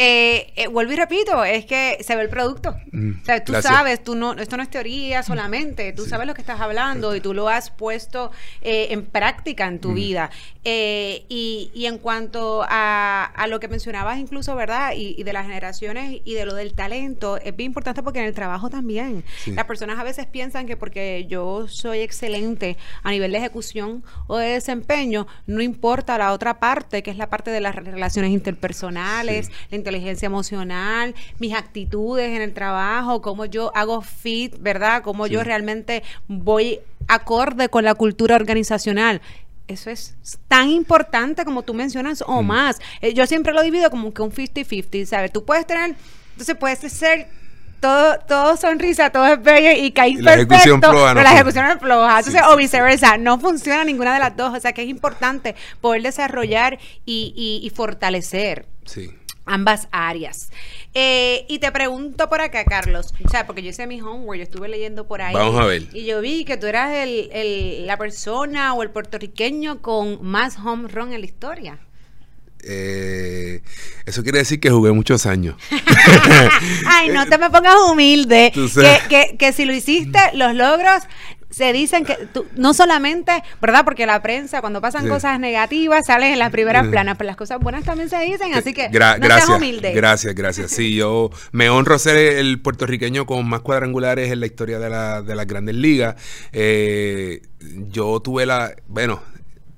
eh, 0.00 0.52
eh, 0.54 0.68
vuelvo 0.68 0.92
y 0.92 0.96
repito, 0.96 1.44
es 1.44 1.64
que 1.64 1.98
se 2.02 2.14
ve 2.14 2.22
el 2.22 2.28
producto. 2.28 2.76
Mm, 2.92 3.20
o 3.20 3.24
sea, 3.24 3.42
tú 3.42 3.52
sabes, 3.60 4.04
tú 4.04 4.14
no, 4.14 4.32
esto 4.34 4.56
no 4.56 4.62
es 4.62 4.70
teoría 4.70 5.24
solamente, 5.24 5.92
tú 5.92 6.06
sabes 6.06 6.28
lo 6.28 6.34
que 6.34 6.40
estás 6.40 6.60
hablando 6.60 7.16
y 7.16 7.20
tú 7.20 7.34
lo 7.34 7.48
has 7.48 7.70
puesto 7.70 8.30
eh, 8.62 8.88
en 8.90 9.04
práctica 9.04 9.66
en 9.66 9.80
tu 9.80 9.90
mm. 9.90 9.94
vida. 9.94 10.30
Y, 11.28 11.70
y 11.74 11.86
en 11.86 11.98
cuanto 11.98 12.64
a 12.68 13.18
a, 13.34 13.46
lo 13.46 13.60
que 13.60 13.68
mencionabas 13.68 14.18
incluso, 14.18 14.54
¿verdad? 14.54 14.92
Y, 14.96 15.22
de 15.22 15.32
las 15.32 15.46
generaciones 15.46 16.20
y 16.24 16.34
de 16.34 16.44
lo 16.44 16.54
del 16.54 16.74
talento, 16.74 17.38
es 17.38 17.54
bien 17.56 17.68
importante 17.68 18.02
porque 18.02 18.20
en 18.20 18.26
el 18.26 18.34
trabajo 18.34 18.70
también. 18.70 19.24
Las 19.46 19.64
personas 19.64 19.98
a 19.98 20.04
veces 20.04 20.26
piensan 20.26 20.66
que 20.66 20.76
porque 20.76 21.26
yo 21.28 21.68
soy 21.68 22.00
excelente 22.00 22.76
a 23.02 23.10
nivel 23.10 23.32
de 23.32 23.38
ejecución 23.38 24.04
o 24.26 24.38
de 24.38 24.48
desempeño, 24.48 25.26
no 25.46 25.62
importa 25.62 26.18
la 26.18 26.32
otra 26.32 26.58
parte, 26.60 27.02
que 27.02 27.10
es 27.10 27.16
la 27.16 27.28
parte 27.28 27.50
de 27.50 27.60
las 27.60 27.74
relaciones 27.74 28.30
interpersonales, 28.30 29.50
la 29.70 29.76
inteligencia 29.76 30.26
emocional, 30.26 31.14
mis 31.38 31.54
actitudes 31.54 32.30
en 32.34 32.42
el 32.42 32.54
trabajo, 32.54 33.22
cómo 33.22 33.44
yo 33.44 33.72
hago 33.74 34.02
fit, 34.02 34.56
¿verdad? 34.60 35.02
Cómo 35.02 35.26
yo 35.26 35.42
realmente 35.42 36.02
voy 36.26 36.80
acorde 37.08 37.68
con 37.68 37.84
la 37.84 37.94
cultura 37.94 38.36
organizacional 38.36 39.20
eso 39.68 39.90
es 39.90 40.16
tan 40.48 40.70
importante 40.70 41.44
como 41.44 41.62
tú 41.62 41.74
mencionas 41.74 42.24
o 42.26 42.42
mm. 42.42 42.46
más. 42.46 42.78
Eh, 43.00 43.14
yo 43.14 43.26
siempre 43.26 43.52
lo 43.52 43.62
divido 43.62 43.90
como 43.90 44.12
que 44.12 44.22
un 44.22 44.32
50-50, 44.32 45.04
¿sabes? 45.04 45.32
Tú 45.32 45.44
puedes 45.44 45.66
tener, 45.66 45.94
entonces 46.32 46.56
puedes 46.56 46.80
ser 46.92 47.28
todo, 47.80 48.18
todo 48.26 48.56
sonrisa, 48.56 49.10
todo 49.10 49.26
es 49.26 49.40
bello 49.40 49.70
y 49.84 49.92
caer 49.92 50.16
la 50.20 50.34
perfecto, 50.34 50.80
pero 50.80 51.14
la 51.14 51.34
ejecución 51.34 51.66
es 51.66 51.78
floja. 51.78 52.18
Entonces, 52.18 52.42
o 52.48 52.56
viceversa, 52.56 53.18
no 53.18 53.38
funciona 53.38 53.84
ninguna 53.84 54.14
de 54.14 54.20
las 54.20 54.36
dos. 54.36 54.56
O 54.56 54.60
sea, 54.60 54.72
que 54.72 54.82
es 54.82 54.88
importante 54.88 55.54
poder 55.80 56.02
desarrollar 56.02 56.78
y, 57.04 57.32
y, 57.36 57.64
y 57.64 57.70
fortalecer. 57.70 58.66
Sí 58.84 59.14
ambas 59.48 59.88
áreas. 59.90 60.50
Eh, 60.94 61.44
y 61.48 61.58
te 61.58 61.70
pregunto 61.72 62.28
por 62.28 62.40
acá, 62.40 62.64
Carlos, 62.64 63.14
o 63.24 63.28
sea, 63.28 63.46
porque 63.46 63.62
yo 63.62 63.70
hice 63.70 63.86
mi 63.86 64.00
homework, 64.00 64.38
yo 64.38 64.42
estuve 64.42 64.68
leyendo 64.68 65.06
por 65.06 65.22
ahí. 65.22 65.34
Vamos 65.34 65.60
a 65.60 65.66
ver. 65.66 65.82
Y 65.92 66.04
yo 66.04 66.20
vi 66.20 66.44
que 66.44 66.56
tú 66.56 66.66
eras 66.66 66.94
el, 66.94 67.86
la 67.86 67.96
persona 67.96 68.74
o 68.74 68.82
el 68.82 68.90
puertorriqueño 68.90 69.82
con 69.82 70.24
más 70.24 70.56
home 70.58 70.88
run 70.88 71.12
en 71.12 71.20
la 71.20 71.26
historia. 71.26 71.78
Eh, 72.64 73.62
eso 74.04 74.22
quiere 74.22 74.38
decir 74.38 74.58
que 74.58 74.70
jugué 74.70 74.92
muchos 74.92 75.26
años. 75.26 75.56
Ay, 76.86 77.10
no 77.10 77.26
te 77.26 77.38
me 77.38 77.50
pongas 77.50 77.76
humilde. 77.90 78.52
Que, 78.74 78.98
que, 79.08 79.36
que, 79.36 79.52
si 79.52 79.64
lo 79.64 79.72
hiciste, 79.72 80.18
los 80.34 80.54
logros 80.54 81.02
se 81.50 81.72
dicen 81.72 82.04
que 82.04 82.14
tú, 82.32 82.46
no 82.56 82.74
solamente, 82.74 83.32
¿verdad? 83.60 83.84
Porque 83.84 84.06
la 84.06 84.20
prensa, 84.22 84.60
cuando 84.60 84.80
pasan 84.80 85.08
cosas 85.08 85.40
negativas, 85.40 86.06
salen 86.06 86.32
en 86.32 86.38
las 86.38 86.50
primeras 86.50 86.86
planas, 86.88 87.16
pero 87.16 87.26
las 87.28 87.36
cosas 87.36 87.58
buenas 87.58 87.84
también 87.84 88.10
se 88.10 88.18
dicen, 88.20 88.54
así 88.54 88.74
que 88.74 88.88
no 88.88 88.90
gracias, 88.90 89.48
humilde. 89.48 89.92
Gracias, 89.92 90.34
gracias. 90.34 90.70
Sí, 90.70 90.94
yo 90.94 91.30
me 91.52 91.70
honro 91.70 91.98
ser 91.98 92.16
el 92.16 92.60
puertorriqueño 92.60 93.26
con 93.26 93.48
más 93.48 93.60
cuadrangulares 93.60 94.30
en 94.30 94.40
la 94.40 94.46
historia 94.46 94.78
de, 94.78 94.90
la, 94.90 95.22
de 95.22 95.34
las 95.34 95.46
grandes 95.46 95.74
ligas. 95.74 96.16
Eh, 96.52 97.42
yo 97.88 98.20
tuve 98.20 98.46
la, 98.46 98.74
bueno, 98.86 99.22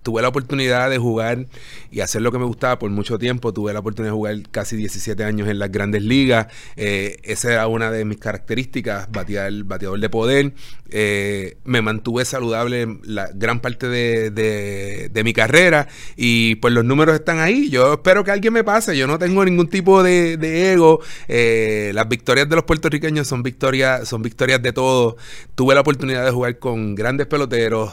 tuve 0.02 0.22
la 0.22 0.28
oportunidad 0.28 0.88
de 0.90 0.98
jugar 0.98 1.46
y 1.90 2.00
hacer 2.00 2.22
lo 2.22 2.32
que 2.32 2.38
me 2.38 2.44
gustaba 2.44 2.78
por 2.78 2.90
mucho 2.90 3.18
tiempo. 3.18 3.52
Tuve 3.52 3.72
la 3.72 3.80
oportunidad 3.80 4.12
de 4.12 4.16
jugar 4.16 4.36
casi 4.50 4.76
17 4.76 5.24
años 5.24 5.48
en 5.48 5.58
las 5.58 5.70
grandes 5.70 6.02
ligas. 6.02 6.46
Eh, 6.76 7.18
esa 7.22 7.52
era 7.52 7.66
una 7.66 7.90
de 7.90 8.04
mis 8.04 8.18
características, 8.18 9.08
el 9.28 9.64
bateador 9.64 10.00
de 10.00 10.08
poder. 10.08 10.52
Eh, 10.92 11.56
me 11.64 11.82
mantuve 11.82 12.24
saludable 12.24 12.98
la 13.04 13.30
gran 13.32 13.60
parte 13.60 13.88
de, 13.88 15.22
mi 15.22 15.32
carrera 15.34 15.86
y 16.16 16.56
pues 16.56 16.72
los 16.72 16.84
números 16.84 17.14
están 17.14 17.38
ahí. 17.38 17.68
Yo 17.68 17.94
espero 17.94 18.24
que 18.24 18.30
alguien 18.30 18.52
me 18.52 18.64
pase. 18.64 18.96
Yo 18.96 19.06
no 19.06 19.18
tengo 19.18 19.44
ningún 19.44 19.68
tipo 19.68 20.02
de, 20.02 20.72
ego. 20.72 21.00
Eh, 21.28 21.90
las 21.94 22.08
victorias 22.08 22.48
de 22.48 22.56
los 22.56 22.64
puertorriqueños 22.64 23.28
son 23.28 23.42
victorias, 23.42 24.08
son 24.08 24.22
victorias 24.22 24.62
de 24.62 24.72
todos. 24.72 25.16
Tuve 25.54 25.74
la 25.74 25.82
oportunidad 25.82 26.24
de 26.24 26.30
jugar 26.30 26.58
con 26.58 26.94
grandes 26.94 27.26
peloteros, 27.26 27.92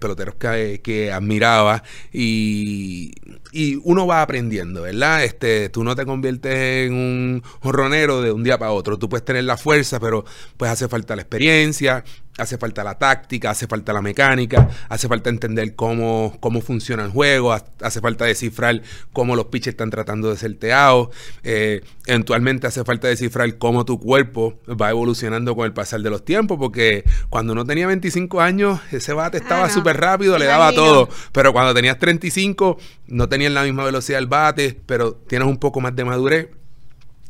peloteros 0.00 0.34
que, 0.34 0.80
que 0.82 1.12
admiraba 1.28 1.82
y 2.12 3.12
y 3.52 3.80
uno 3.84 4.06
va 4.06 4.22
aprendiendo, 4.22 4.82
¿verdad? 4.82 5.24
Este, 5.24 5.68
tú 5.68 5.84
no 5.84 5.96
te 5.96 6.04
conviertes 6.04 6.86
en 6.86 6.94
un 6.94 7.42
jorronero 7.60 8.20
de 8.22 8.32
un 8.32 8.44
día 8.44 8.58
para 8.58 8.72
otro. 8.72 8.98
Tú 8.98 9.08
puedes 9.08 9.24
tener 9.24 9.44
la 9.44 9.56
fuerza, 9.56 10.00
pero 10.00 10.24
pues 10.56 10.70
hace 10.70 10.88
falta 10.88 11.16
la 11.16 11.22
experiencia, 11.22 12.04
hace 12.38 12.56
falta 12.56 12.84
la 12.84 12.96
táctica, 12.96 13.50
hace 13.50 13.66
falta 13.66 13.92
la 13.92 14.00
mecánica, 14.00 14.68
hace 14.88 15.08
falta 15.08 15.28
entender 15.28 15.74
cómo, 15.74 16.36
cómo 16.40 16.60
funciona 16.60 17.04
el 17.04 17.10
juego, 17.10 17.52
hace 17.52 18.00
falta 18.00 18.24
descifrar 18.24 18.80
cómo 19.12 19.36
los 19.36 19.46
pitches 19.46 19.72
están 19.72 19.90
tratando 19.90 20.30
de 20.30 20.36
ser 20.36 20.54
teados, 20.54 21.08
eh, 21.42 21.82
eventualmente 22.06 22.66
hace 22.66 22.84
falta 22.84 23.08
descifrar 23.08 23.58
cómo 23.58 23.84
tu 23.84 23.98
cuerpo 23.98 24.58
va 24.68 24.90
evolucionando 24.90 25.54
con 25.56 25.66
el 25.66 25.72
pasar 25.72 26.00
de 26.00 26.10
los 26.10 26.24
tiempos, 26.24 26.58
porque 26.58 27.04
cuando 27.28 27.52
uno 27.52 27.64
tenía 27.64 27.86
25 27.88 28.40
años, 28.40 28.80
ese 28.92 29.12
bate 29.12 29.38
estaba 29.38 29.64
ah, 29.64 29.70
súper 29.70 29.96
rápido, 29.96 30.38
le 30.38 30.46
daba 30.46 30.72
todo, 30.72 31.08
pero 31.32 31.52
cuando 31.52 31.74
tenías 31.74 31.98
35, 31.98 32.78
no 33.08 33.28
tenías 33.28 33.37
la 33.46 33.62
misma 33.62 33.84
velocidad 33.84 34.18
del 34.18 34.26
bate, 34.26 34.80
pero 34.86 35.14
tienes 35.14 35.48
un 35.48 35.58
poco 35.58 35.80
más 35.80 35.94
de 35.94 36.04
madurez. 36.04 36.48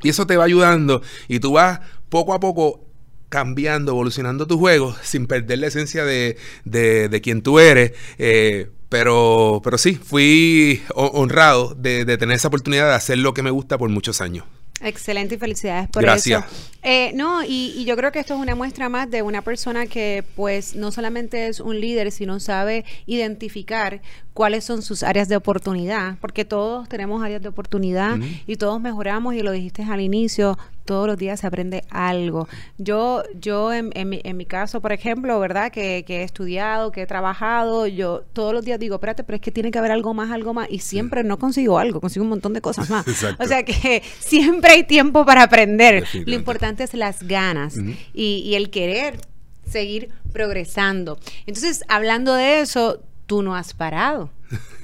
Y 0.03 0.11
eso 0.11 0.27
te 0.27 0.37
va 0.37 0.45
ayudando 0.45 1.03
y 1.27 1.41
tú 1.41 1.53
vas 1.53 1.81
poco 2.09 2.35
a 2.35 2.41
poco 2.41 2.85
cambiando, 3.29 3.93
evolucionando 3.93 4.47
tu 4.47 4.59
juego 4.59 4.95
sin 5.03 5.27
perder 5.27 5.59
la 5.59 5.67
esencia 5.67 6.05
de, 6.05 6.37
de, 6.65 7.21
quien 7.21 7.43
tú 7.43 7.59
eres. 7.59 7.93
Eh, 8.19 8.71
pero, 8.89 9.61
pero 9.63 9.77
sí, 9.77 9.95
fui 9.95 10.83
honrado 10.95 11.75
de, 11.75 12.05
de 12.05 12.17
tener 12.17 12.37
esa 12.37 12.49
oportunidad 12.49 12.89
de 12.89 12.95
hacer 12.95 13.19
lo 13.19 13.35
que 13.35 13.43
me 13.43 13.51
gusta 13.51 13.77
por 13.77 13.91
muchos 13.91 14.21
años. 14.21 14.45
Excelente 14.81 15.35
y 15.35 15.39
felicidades 15.39 15.89
por 15.89 16.03
Gracias. 16.03 16.45
eso. 16.45 16.69
Eh, 16.83 17.13
no, 17.15 17.43
y, 17.43 17.75
y, 17.77 17.85
yo 17.85 17.97
creo 17.97 18.13
que 18.13 18.21
esto 18.21 18.35
es 18.35 18.41
una 18.41 18.55
muestra 18.55 18.89
más 18.89 19.11
de 19.11 19.23
una 19.23 19.43
persona 19.43 19.87
que 19.87 20.25
pues 20.37 20.77
no 20.77 20.93
solamente 20.93 21.49
es 21.49 21.59
un 21.59 21.81
líder, 21.81 22.13
sino 22.13 22.39
sabe 22.39 22.85
identificar 23.07 24.01
cuáles 24.33 24.63
son 24.63 24.83
sus 24.83 25.03
áreas 25.03 25.29
de 25.29 25.35
oportunidad, 25.35 26.17
porque 26.21 26.45
todos 26.45 26.89
tenemos 26.89 27.25
áreas 27.25 27.43
de 27.43 27.49
oportunidad 27.49 28.19
y 28.47 28.55
todos 28.55 28.81
mejoramos, 28.81 29.35
y 29.35 29.43
lo 29.43 29.51
dijiste 29.51 29.83
al 29.83 30.01
inicio, 30.01 30.57
todos 30.89 31.07
los 31.07 31.19
días 31.19 31.39
se 31.41 31.47
aprende 31.47 31.85
algo. 31.91 32.49
Yo, 32.79 33.23
yo 33.39 33.75
en, 33.75 33.91
en, 33.93 34.09
mi, 34.09 34.23
en 34.25 34.39
mi 34.39 34.47
caso, 34.47 34.81
por 34.81 34.91
ejemplo, 34.91 35.39
¿verdad? 35.39 35.71
Que, 35.71 36.03
que, 36.07 36.21
he 36.21 36.23
estudiado, 36.23 36.93
que 36.93 37.03
he 37.03 37.07
trabajado, 37.07 37.87
yo 37.87 38.23
todos 38.33 38.55
los 38.55 38.65
días 38.65 38.81
digo, 38.81 38.95
espérate, 38.95 39.23
pero 39.23 39.37
es 39.37 39.43
que 39.43 39.53
tiene 39.53 39.71
que 39.71 39.79
haber 39.79 39.93
algo 39.93 40.15
más, 40.15 40.31
algo 40.31 40.55
más, 40.55 40.67
y 40.71 40.79
siempre 40.79 41.23
no 41.25 41.39
consigo 41.39 41.79
algo, 41.79 42.01
consigo 42.01 42.23
un 42.23 42.31
montón 42.31 42.55
de 42.55 42.63
cosas 42.63 42.89
más. 42.89 43.05
o 43.39 43.45
sea 43.47 43.65
que 43.65 44.03
siempre 44.19 44.73
hay 44.73 44.85
tiempo 44.85 45.27
para 45.27 45.43
aprender. 45.43 46.07
Lo 46.25 46.35
importante 46.35 46.85
es 46.85 46.95
las 46.95 47.23
ganas 47.23 47.77
y, 48.15 48.43
y 48.47 48.55
el 48.55 48.71
querer 48.71 49.21
seguir 49.69 50.09
progresando. 50.33 51.19
Entonces, 51.45 51.85
hablando 51.89 52.33
de 52.33 52.61
eso, 52.61 53.03
tú 53.29 53.43
no 53.43 53.55
has 53.55 53.75
parado. 53.75 54.31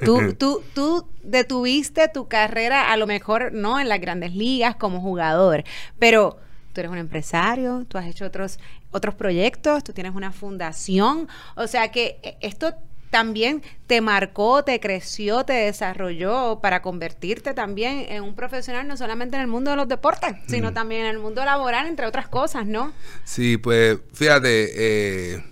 Tú, 0.04 0.34
tú, 0.38 0.62
tú 0.74 1.08
detuviste 1.24 2.06
tu 2.06 2.28
carrera, 2.28 2.92
a 2.92 2.96
lo 2.96 3.08
mejor 3.08 3.52
no 3.52 3.80
en 3.80 3.88
las 3.88 4.00
grandes 4.00 4.36
ligas 4.36 4.76
como 4.76 5.00
jugador, 5.00 5.64
pero 5.98 6.38
tú 6.72 6.80
eres 6.80 6.92
un 6.92 6.98
empresario, 6.98 7.86
tú 7.88 7.98
has 7.98 8.06
hecho 8.06 8.26
otros, 8.26 8.60
otros 8.92 9.14
proyectos, 9.14 9.82
tú 9.82 9.92
tienes 9.92 10.14
una 10.14 10.30
fundación, 10.30 11.26
o 11.56 11.66
sea 11.66 11.90
que 11.90 12.20
eh, 12.22 12.36
esto 12.40 12.74
también 13.08 13.62
te 13.86 14.00
marcó, 14.00 14.64
te 14.64 14.80
creció, 14.80 15.44
te 15.44 15.52
desarrolló 15.52 16.58
para 16.60 16.82
convertirte 16.82 17.54
también 17.54 18.06
en 18.08 18.24
un 18.24 18.34
profesional 18.34 18.88
no 18.88 18.96
solamente 18.96 19.36
en 19.36 19.42
el 19.42 19.48
mundo 19.48 19.70
de 19.70 19.76
los 19.76 19.88
deportes, 19.88 20.34
sino 20.48 20.72
mm. 20.72 20.74
también 20.74 21.02
en 21.02 21.06
el 21.06 21.18
mundo 21.20 21.44
laboral, 21.44 21.86
entre 21.86 22.06
otras 22.06 22.28
cosas, 22.28 22.66
¿no? 22.66 22.92
Sí, 23.22 23.56
pues 23.56 24.00
fíjate, 24.12 24.70
eh, 24.74 25.44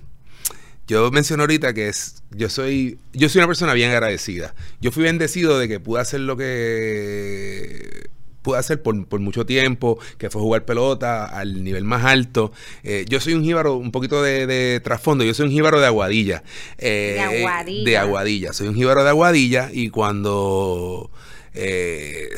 yo 0.86 1.10
menciono 1.10 1.44
ahorita 1.44 1.74
que 1.74 1.88
es, 1.88 2.22
yo 2.30 2.48
soy, 2.48 2.98
yo 3.12 3.28
soy 3.28 3.40
una 3.40 3.46
persona 3.46 3.74
bien 3.74 3.90
agradecida. 3.90 4.54
Yo 4.80 4.90
fui 4.90 5.04
bendecido 5.04 5.58
de 5.58 5.68
que 5.68 5.80
pude 5.80 6.00
hacer 6.00 6.20
lo 6.20 6.36
que 6.36 8.10
pude 8.42 8.58
hacer 8.58 8.82
por, 8.82 8.94
mucho 9.20 9.46
tiempo, 9.46 9.98
que 10.18 10.28
fue 10.28 10.42
jugar 10.42 10.64
pelota 10.64 11.24
al 11.24 11.64
nivel 11.64 11.84
más 11.84 12.04
alto. 12.04 12.52
Eh, 12.82 13.04
yo 13.08 13.20
soy 13.20 13.34
un 13.34 13.44
jíbaro, 13.44 13.76
un 13.76 13.92
poquito 13.92 14.22
de, 14.22 14.80
trasfondo, 14.82 15.24
yo 15.24 15.32
soy 15.32 15.46
un 15.46 15.52
jíbaro 15.52 15.80
de 15.80 15.86
aguadilla. 15.86 16.42
Eh, 16.78 17.14
de 17.14 17.20
aguadilla. 17.20 17.84
De 17.84 17.98
aguadilla. 17.98 18.52
Soy 18.52 18.68
un 18.68 18.74
jíbaro 18.74 19.04
de 19.04 19.08
aguadilla 19.08 19.70
y 19.72 19.88
cuando... 19.90 21.10
Eh, 21.54 22.30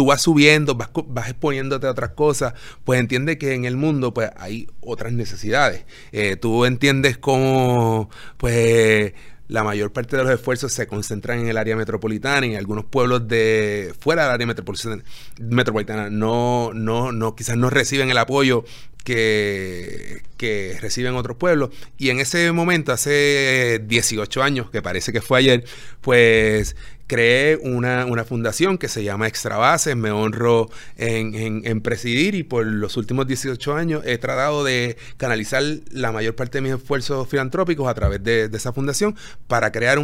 tú 0.00 0.06
vas 0.06 0.22
subiendo, 0.22 0.76
vas, 0.76 0.88
vas, 1.08 1.28
exponiéndote 1.28 1.86
a 1.86 1.90
otras 1.90 2.12
cosas, 2.12 2.54
pues 2.84 2.98
entiende 2.98 3.36
que 3.36 3.52
en 3.52 3.66
el 3.66 3.76
mundo 3.76 4.14
pues 4.14 4.30
hay 4.38 4.66
otras 4.80 5.12
necesidades. 5.12 5.84
Eh, 6.10 6.36
tú 6.36 6.64
entiendes 6.64 7.18
cómo 7.18 8.08
pues 8.38 9.12
la 9.48 9.62
mayor 9.62 9.92
parte 9.92 10.16
de 10.16 10.24
los 10.24 10.32
esfuerzos 10.32 10.72
se 10.72 10.86
concentran 10.86 11.40
en 11.40 11.48
el 11.48 11.58
área 11.58 11.76
metropolitana 11.76 12.46
y 12.46 12.56
algunos 12.56 12.86
pueblos 12.86 13.28
de 13.28 13.92
fuera 14.00 14.22
del 14.22 14.32
área 14.32 14.46
metropolitana, 14.46 15.02
metropolitana 15.38 16.08
no, 16.08 16.70
no, 16.72 17.12
no, 17.12 17.34
quizás 17.34 17.58
no 17.58 17.68
reciben 17.68 18.08
el 18.08 18.16
apoyo 18.16 18.64
que, 19.04 20.22
que, 20.36 20.78
reciben 20.80 21.14
otros 21.14 21.36
pueblos. 21.36 21.70
Y 21.98 22.10
en 22.10 22.20
ese 22.20 22.52
momento, 22.52 22.92
hace 22.92 23.80
18 23.86 24.42
años, 24.42 24.70
que 24.70 24.82
parece 24.82 25.12
que 25.12 25.20
fue 25.20 25.38
ayer, 25.38 25.64
pues 26.00 26.76
creé 27.10 27.56
una, 27.56 28.24
fundación 28.24 28.78
que 28.78 28.86
se 28.86 29.02
llama 29.02 29.26
Extra 29.26 29.56
Bases, 29.56 29.96
me 29.96 30.12
honro 30.12 30.70
en, 30.96 31.80
presidir 31.80 32.36
y 32.36 32.44
por 32.44 32.64
los 32.64 32.96
últimos 32.96 33.26
18 33.26 33.74
años 33.74 34.02
he 34.06 34.16
tratado 34.16 34.62
de 34.62 34.96
canalizar 35.16 35.60
la 35.90 36.12
mayor 36.12 36.36
parte 36.36 36.58
de 36.58 36.62
mis 36.62 36.72
esfuerzos 36.80 37.26
filantrópicos 37.28 37.88
a 37.88 37.94
través 37.94 38.22
de, 38.22 38.48
esa 38.52 38.72
fundación 38.72 39.16
para 39.48 39.72
crear 39.72 39.98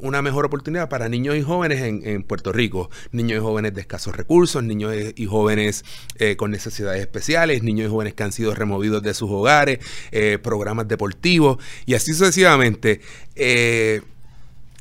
una 0.00 0.22
mejor 0.22 0.46
oportunidad 0.46 0.88
para 0.88 1.08
niños 1.08 1.36
y 1.36 1.42
jóvenes 1.42 1.82
en, 1.82 2.22
Puerto 2.22 2.52
Rico. 2.52 2.90
Niños 3.12 3.38
y 3.38 3.40
jóvenes 3.40 3.74
de 3.74 3.80
escasos 3.80 4.16
recursos, 4.16 4.62
niños 4.62 4.94
y 5.14 5.26
jóvenes 5.26 5.84
eh, 6.18 6.36
con 6.36 6.50
necesidades 6.50 7.00
especiales, 7.00 7.62
niños 7.62 7.88
y 7.88 7.90
jóvenes 7.90 8.14
que 8.14 8.22
han 8.22 8.32
sido 8.32 8.54
removidos 8.54 9.02
de 9.02 9.14
sus 9.14 9.30
hogares, 9.30 9.78
eh, 10.10 10.38
programas 10.42 10.88
deportivos 10.88 11.58
y 11.86 11.94
así 11.94 12.12
sucesivamente. 12.12 13.00
Eh, 13.34 14.02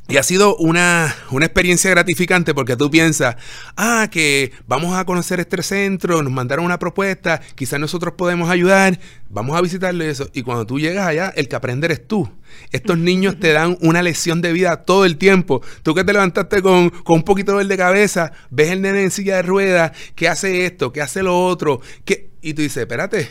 y 0.10 0.17
ha 0.17 0.24
sido 0.24 0.56
una, 0.56 1.13
experiencia 1.41 1.89
gratificante 1.89 2.54
porque 2.54 2.78
tú 2.78 2.89
piensas, 2.89 3.36
ah, 3.76 4.08
que 4.10 4.54
vamos 4.65 4.96
a 4.96 5.06
conocer 5.06 5.41
este 5.41 5.62
centro, 5.63 6.24
nos 6.24 6.32
mandaron 6.32 6.63
una 6.63 6.80
propuesta, 6.80 7.41
quizás 7.56 7.80
nosotros 7.80 8.13
podemos 8.17 8.50
ayudar, 8.50 9.00
vamos 9.30 9.58
a 9.58 9.62
visitarle 9.62 10.10
eso. 10.10 10.30
Y 10.34 10.43
cuando 10.43 10.65
tú 10.65 10.80
llegas 10.80 11.08
allá, 11.08 11.34
el 11.36 11.50
que 11.50 11.56
aprende 11.58 11.88
eres 11.88 12.08
tú. 12.08 12.32
Estos 12.72 12.98
niños 12.98 13.38
te 13.39 13.52
dan 13.52 13.78
una 13.82 14.02
lección 14.02 14.41
de 14.41 14.54
vida 14.54 14.86
todo 14.86 15.04
el 15.04 15.17
tiempo. 15.17 15.62
Tú 15.84 15.93
que 15.93 16.06
te 16.06 16.13
levantaste 16.13 16.62
con, 16.62 16.91
un 17.06 17.24
poquito 17.24 17.58
de 17.58 17.78
cabeza, 17.78 18.32
ves 18.50 18.72
el 18.72 18.82
nene 18.82 19.04
en 19.04 19.12
silla 19.12 19.36
de 19.38 19.41
ruedas, 19.41 19.91
que 20.15 20.30
hace 20.30 20.65
esto, 20.65 20.93
que 20.93 21.02
hace 21.02 21.24
lo 21.24 21.46
otro, 21.46 21.82
que... 22.06 22.28
Y 22.39 22.54
tú 22.54 22.62
dices, 22.62 22.78
espérate, 22.78 23.28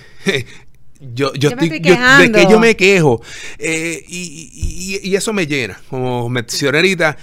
yo, 1.01 1.33
yo, 1.35 1.51
estoy, 1.51 1.69
de 1.69 1.81
que 1.81 2.47
yo 2.51 2.59
me 2.59 2.77
quejo. 2.77 3.23
Eh, 3.59 4.05
y, 4.09 5.15
eso 5.15 5.33
me 5.33 5.47
llena. 5.47 5.81
Como 5.89 6.29
mencioné 6.29 6.79
ahorita, 6.79 7.17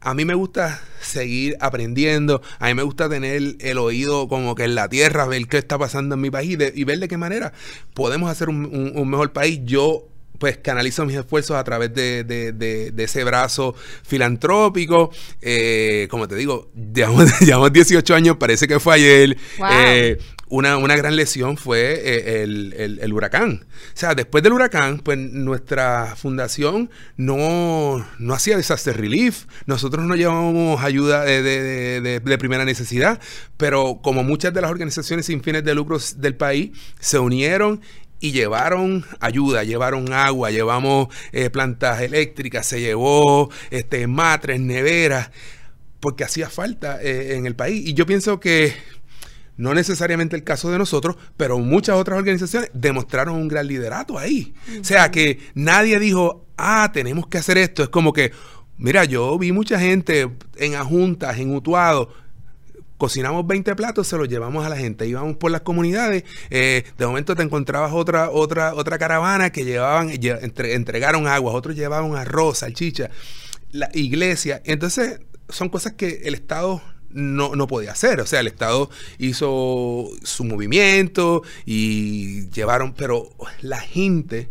a 0.00 0.14
mí 0.14 0.24
me 0.24 0.34
gusta 0.34 0.80
seguir 1.00 1.56
aprendiendo. 1.60 2.42
A 2.58 2.66
mí 2.66 2.74
me 2.74 2.82
gusta 2.82 3.08
tener 3.08 3.56
el 3.58 3.78
oído 3.78 4.28
como 4.28 4.54
que 4.54 4.64
en 4.64 4.74
la 4.74 4.88
tierra, 4.88 5.26
ver 5.26 5.46
qué 5.46 5.58
está 5.58 5.78
pasando 5.78 6.14
en 6.14 6.20
mi 6.20 6.30
país 6.30 6.50
y, 6.74 6.84
ver 6.84 6.98
de 6.98 7.08
qué 7.08 7.16
manera 7.16 7.52
podemos 7.94 8.30
hacer 8.30 8.48
un, 8.48 9.08
mejor 9.08 9.32
país. 9.32 9.60
Yo 9.64 10.08
pues 10.38 10.58
canalizo 10.58 11.06
mis 11.06 11.16
esfuerzos 11.16 11.56
a 11.56 11.64
través 11.64 11.94
de, 11.94 12.92
ese 12.96 13.24
brazo 13.24 13.74
filantrópico. 14.02 15.10
Eh, 15.40 16.06
como 16.10 16.28
te 16.28 16.36
digo, 16.36 16.70
llevamos, 16.92 17.32
18 17.72 18.14
años, 18.14 18.36
parece 18.36 18.68
que 18.68 18.80
fue 18.80 18.94
ayer. 18.94 19.36
Eh, 19.70 20.18
una, 20.54 20.76
una, 20.76 20.94
gran 20.94 21.16
lesión 21.16 21.56
fue 21.56 22.00
eh, 22.04 22.42
el, 22.44 23.12
huracán. 23.12 23.64
O 23.64 23.96
sea, 23.96 24.14
después 24.14 24.44
del 24.44 24.52
huracán, 24.52 25.00
pues 25.00 25.18
nuestra 25.18 26.14
fundación 26.16 26.90
no, 27.16 28.06
no 28.20 28.34
hacía 28.34 28.56
disaster 28.56 28.96
relief. 28.96 29.46
Nosotros 29.66 30.04
no 30.04 30.14
llevábamos 30.14 30.80
ayuda 30.82 31.24
de, 31.24 31.42
de, 31.42 32.38
primera 32.38 32.64
necesidad, 32.64 33.20
pero 33.56 34.00
como 34.00 34.22
muchas 34.22 34.54
de 34.54 34.60
las 34.60 34.70
organizaciones 34.70 35.26
sin 35.26 35.42
fines 35.42 35.64
de 35.64 35.74
lucros 35.74 36.20
del 36.20 36.36
país 36.36 36.70
se 37.00 37.18
unieron 37.18 37.80
y 38.20 38.30
llevaron 38.30 39.04
ayuda, 39.18 39.64
llevaron 39.64 40.12
agua, 40.12 40.50
llevamos 40.50 41.08
eh, 41.32 41.50
plantas 41.50 42.00
eléctricas, 42.00 42.64
se 42.64 42.80
llevó 42.80 43.50
este, 43.70 44.06
matres, 44.06 44.60
neveras, 44.60 45.30
porque 45.98 46.22
hacía 46.22 46.48
falta 46.48 47.02
eh, 47.02 47.34
en 47.34 47.46
el 47.46 47.56
país. 47.56 47.88
Y 47.88 47.94
yo 47.94 48.06
pienso 48.06 48.38
que 48.38 48.72
no 49.56 49.74
necesariamente 49.74 50.36
el 50.36 50.44
caso 50.44 50.70
de 50.70 50.78
nosotros, 50.78 51.16
pero 51.36 51.58
muchas 51.58 51.96
otras 51.96 52.18
organizaciones 52.18 52.70
demostraron 52.72 53.36
un 53.36 53.48
gran 53.48 53.66
liderato 53.66 54.18
ahí. 54.18 54.54
O 54.80 54.84
sea, 54.84 55.10
que 55.10 55.38
nadie 55.54 55.98
dijo, 55.98 56.46
ah, 56.56 56.90
tenemos 56.92 57.26
que 57.26 57.38
hacer 57.38 57.58
esto. 57.58 57.82
Es 57.82 57.88
como 57.88 58.12
que, 58.12 58.32
mira, 58.76 59.04
yo 59.04 59.38
vi 59.38 59.52
mucha 59.52 59.78
gente 59.78 60.30
en 60.56 60.74
ajuntas, 60.74 61.38
en 61.38 61.54
Utuado, 61.54 62.12
cocinamos 62.96 63.46
20 63.46 63.74
platos, 63.76 64.06
se 64.06 64.16
los 64.16 64.28
llevamos 64.28 64.64
a 64.64 64.68
la 64.68 64.76
gente, 64.76 65.06
íbamos 65.06 65.36
por 65.36 65.50
las 65.50 65.60
comunidades, 65.62 66.24
eh, 66.50 66.84
de 66.96 67.06
momento 67.06 67.34
te 67.34 67.42
encontrabas 67.42 67.92
otra, 67.92 68.30
otra, 68.30 68.74
otra 68.74 68.98
caravana 68.98 69.50
que 69.50 69.64
llevaban, 69.64 70.10
entregaron 70.10 71.26
agua, 71.26 71.52
otros 71.52 71.76
llevaban 71.76 72.14
arroz, 72.16 72.58
salchicha, 72.58 73.10
la 73.72 73.90
iglesia, 73.92 74.62
entonces 74.64 75.20
son 75.48 75.68
cosas 75.68 75.94
que 75.94 76.22
el 76.24 76.34
Estado 76.34 76.80
no, 77.14 77.56
no, 77.56 77.66
podía 77.66 77.92
hacer. 77.92 78.20
O 78.20 78.26
sea, 78.26 78.40
el 78.40 78.46
Estado 78.46 78.90
hizo 79.18 80.08
su 80.22 80.44
movimiento 80.44 81.42
y 81.64 82.50
llevaron, 82.50 82.92
pero 82.92 83.30
la 83.62 83.80
gente 83.80 84.50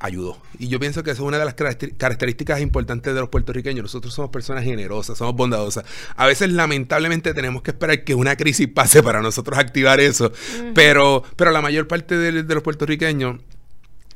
ayudó. 0.00 0.40
Y 0.58 0.68
yo 0.68 0.78
pienso 0.78 1.02
que 1.02 1.10
eso 1.10 1.22
es 1.22 1.28
una 1.28 1.38
de 1.38 1.44
las 1.44 1.54
características 1.54 2.60
importantes 2.60 3.14
de 3.14 3.20
los 3.20 3.28
puertorriqueños. 3.28 3.82
Nosotros 3.82 4.14
somos 4.14 4.30
personas 4.30 4.64
generosas, 4.64 5.18
somos 5.18 5.34
bondadosas. 5.34 5.84
A 6.16 6.26
veces, 6.26 6.52
lamentablemente, 6.52 7.34
tenemos 7.34 7.62
que 7.62 7.72
esperar 7.72 8.04
que 8.04 8.14
una 8.14 8.36
crisis 8.36 8.68
pase 8.68 9.02
para 9.02 9.20
nosotros 9.22 9.58
activar 9.58 10.00
eso. 10.00 10.32
pero, 10.74 11.24
pero 11.36 11.50
la 11.50 11.60
mayor 11.60 11.88
parte 11.88 12.16
de, 12.16 12.42
los 12.42 12.62
puertorriqueños 12.62 13.40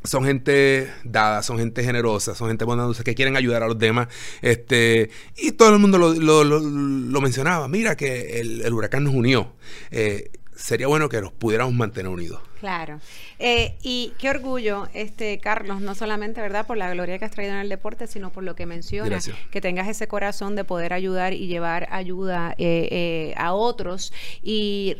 son 0.04 0.24
gente 0.24 0.90
dada, 1.04 1.42
son 1.42 1.58
gente 1.58 1.84
generosa, 1.84 2.34
son 2.34 2.48
gente 2.48 2.64
bondadosa 2.64 3.04
que 3.04 3.14
quieren 3.14 3.36
ayudar 3.36 3.62
a 3.62 3.68
los 3.68 3.78
demás. 3.78 4.08
Este, 4.40 5.10
y 5.36 5.52
todo 5.52 5.72
el 5.72 5.78
mundo 5.78 5.98
lo, 5.98 7.20
mencionaba. 7.20 7.68
Mira 7.68 7.96
que 7.96 8.40
el, 8.40 8.72
huracán 8.72 9.04
nos 9.04 9.14
unió. 9.14 9.52
Eh, 9.90 10.30
sería 10.62 10.86
bueno 10.86 11.08
que 11.08 11.20
nos 11.20 11.32
pudiéramos 11.32 11.74
mantener 11.74 12.10
unidos. 12.10 12.40
Claro. 12.60 13.00
Eh, 13.40 13.76
y 13.82 14.12
qué 14.18 14.30
orgullo, 14.30 14.88
este 14.94 15.40
Carlos, 15.40 15.80
no 15.80 15.94
solamente, 15.96 16.40
¿verdad?, 16.40 16.66
por 16.66 16.76
la 16.76 16.90
gloria 16.92 17.18
que 17.18 17.24
has 17.24 17.32
traído 17.32 17.54
en 17.54 17.58
el 17.58 17.68
deporte, 17.68 18.06
sino 18.06 18.30
por 18.30 18.44
lo 18.44 18.54
que 18.54 18.66
mencionas, 18.66 19.30
que 19.50 19.60
tengas 19.60 19.88
ese 19.88 20.06
corazón 20.06 20.54
de 20.54 20.64
poder 20.64 20.92
ayudar 20.92 21.32
y 21.32 21.48
llevar 21.48 21.88
ayuda 21.90 22.54
eh, 22.58 22.88
eh, 22.92 23.34
a 23.36 23.54
otros. 23.54 24.12
Y 24.42 24.98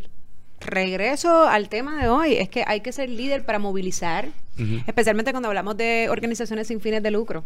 regreso 0.66 1.44
al 1.44 1.68
tema 1.68 2.02
de 2.02 2.08
hoy, 2.08 2.34
es 2.34 2.48
que 2.48 2.64
hay 2.66 2.80
que 2.80 2.92
ser 2.92 3.08
líder 3.08 3.44
para 3.44 3.58
movilizar, 3.58 4.28
especialmente 4.86 5.32
cuando 5.32 5.48
hablamos 5.48 5.76
de 5.76 6.08
organizaciones 6.10 6.68
sin 6.68 6.80
fines 6.80 7.02
de 7.02 7.10
lucro. 7.10 7.44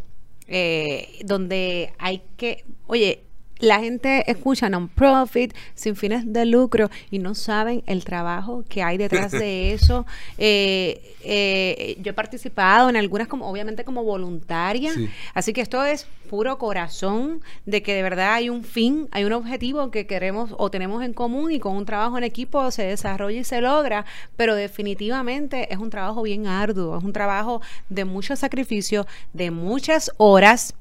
donde 1.25 1.93
hay 1.99 2.23
que, 2.37 2.65
oye, 2.87 3.26
la 3.59 3.81
gente 3.81 4.31
escucha 4.31 4.69
non-profit, 4.69 5.55
sin 5.75 5.97
fines 5.97 6.31
de 6.33 6.45
lucro, 6.45 6.91
y 7.11 7.19
no 7.19 7.35
saben 7.35 7.83
el 7.87 8.05
trabajo 8.05 8.65
que 8.69 8.83
hay 8.83 8.99
detrás 8.99 9.33
de 9.33 9.73
eso. 9.73 10.07
Eh, 10.39 11.15
eh, 11.23 11.99
yo 12.03 12.11
he 12.11 12.15
participado 12.15 12.89
en 12.89 12.97
algunas, 12.97 13.29
como 13.29 13.49
obviamente 13.49 13.85
como 13.85 14.05
voluntaria, 14.05 14.93
así 15.35 15.53
que 15.53 15.61
esto 15.61 15.85
es 15.85 16.07
puro 16.29 16.59
corazón 16.59 17.41
de 17.65 17.83
que 17.83 17.95
de 17.95 18.03
verdad 18.03 18.35
hay 18.35 18.49
un 18.49 18.65
fin, 18.65 19.09
hay 19.11 19.25
un 19.25 19.33
objetivo 19.33 19.91
que 19.91 20.07
queremos 20.07 20.55
o 20.59 20.71
tenemos 20.71 21.03
en 21.03 21.13
común 21.13 21.53
y 21.53 21.59
con 21.59 21.77
un 21.77 21.87
trabajo 21.87 22.19
en 22.19 22.25
equipo 22.25 22.71
se 22.71 22.85
desarrolla 22.85 23.41
y 23.41 23.45
se 23.45 23.61
logra, 23.61 24.05
pero 24.37 24.55
definitivamente 24.55 25.73
es 25.73 25.79
un 25.79 25.91
trabajo 25.91 26.23
bien 26.23 26.47
arduo, 26.47 26.99
es 26.99 27.05
un 27.05 27.13
trabajo 27.13 27.61
de 27.89 28.05
mucho 28.05 28.37
sacrificio, 28.37 29.07
de 29.33 29.51
muchas 29.51 30.11
horas 30.19 30.75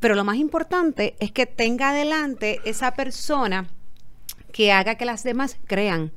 pero 0.00 0.14
lo 0.14 0.24
más 0.24 0.36
importante 0.36 1.14
es 1.20 1.30
que 1.30 1.46
tenga 1.46 1.90
adelante 1.90 2.60
esa 2.64 2.92
persona 2.92 3.68
que 4.52 4.72
haga 4.72 4.96
que 4.96 5.04
las 5.04 5.22
demás 5.22 5.56
crean 5.66 6.12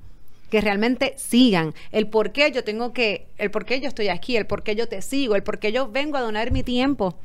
que 0.50 0.62
realmente 0.62 1.16
sigan 1.18 1.74
el 1.92 2.08
por 2.08 2.32
qué 2.32 2.52
yo 2.52 2.64
tengo 2.64 2.94
que, 2.94 3.28
el 3.40 3.50
por 3.50 3.66
qué 3.66 3.82
yo 3.82 3.88
estoy 3.88 4.10
aquí, 4.10 4.38
el 4.38 4.46
por 4.46 4.62
qué 4.62 4.76
yo 4.76 4.88
te 4.88 5.02
sigo, 5.02 5.36
el 5.36 5.42
por 5.42 5.58
qué 5.58 5.72
yo 5.72 5.90
vengo 5.90 6.16
a 6.16 6.22
donar 6.22 6.52
mi 6.52 6.62
tiempo 6.62 7.18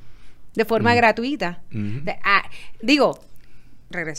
de 0.54 0.64
forma 0.64 0.94
gratuita. 0.94 1.60
Ah, 2.24 2.44
digo, 2.80 3.20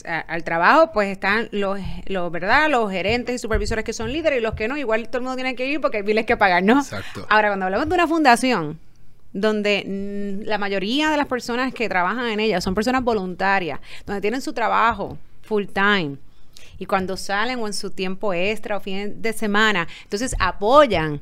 al 0.06 0.44
trabajo, 0.44 0.92
pues 0.94 1.10
están 1.10 1.50
los, 1.52 1.80
los, 2.06 2.32
¿verdad? 2.32 2.70
Los 2.70 2.92
gerentes 2.92 3.34
y 3.34 3.40
supervisores 3.40 3.84
que 3.84 3.94
son 3.94 4.14
líderes 4.14 4.40
y 4.40 4.42
los 4.44 4.54
que 4.54 4.68
no, 4.68 4.78
igual 4.78 5.08
todo 5.08 5.18
el 5.18 5.24
mundo 5.24 5.36
tiene 5.38 5.56
que 5.56 5.68
ir 5.68 5.82
porque 5.82 5.98
hay 5.98 6.04
biles 6.04 6.28
que 6.28 6.38
pagar, 6.38 6.62
¿no? 6.62 6.80
Exacto. 6.80 7.26
Ahora, 7.30 7.50
cuando 7.50 7.66
hablamos 7.66 7.90
de 7.90 7.96
una 7.96 8.08
fundación, 8.08 8.80
donde 9.34 10.42
la 10.46 10.58
mayoría 10.58 11.10
de 11.12 11.18
las 11.18 11.28
personas 11.28 11.74
que 11.74 11.90
trabajan 11.90 12.28
en 12.28 12.40
ella 12.40 12.62
son 12.62 12.76
personas 12.76 13.04
voluntarias, 13.04 13.80
donde 14.06 14.22
tienen 14.22 14.42
su 14.42 14.54
trabajo 14.54 15.18
full 15.42 15.66
time. 15.66 16.18
Y 16.78 16.86
cuando 16.86 17.18
salen 17.18 17.60
o 17.60 17.68
en 17.68 17.74
su 17.74 17.92
tiempo 17.92 18.34
extra 18.34 18.78
o 18.78 18.80
fin 18.80 19.22
de 19.22 19.34
semana, 19.34 19.88
entonces 20.04 20.36
apoyan 20.40 21.22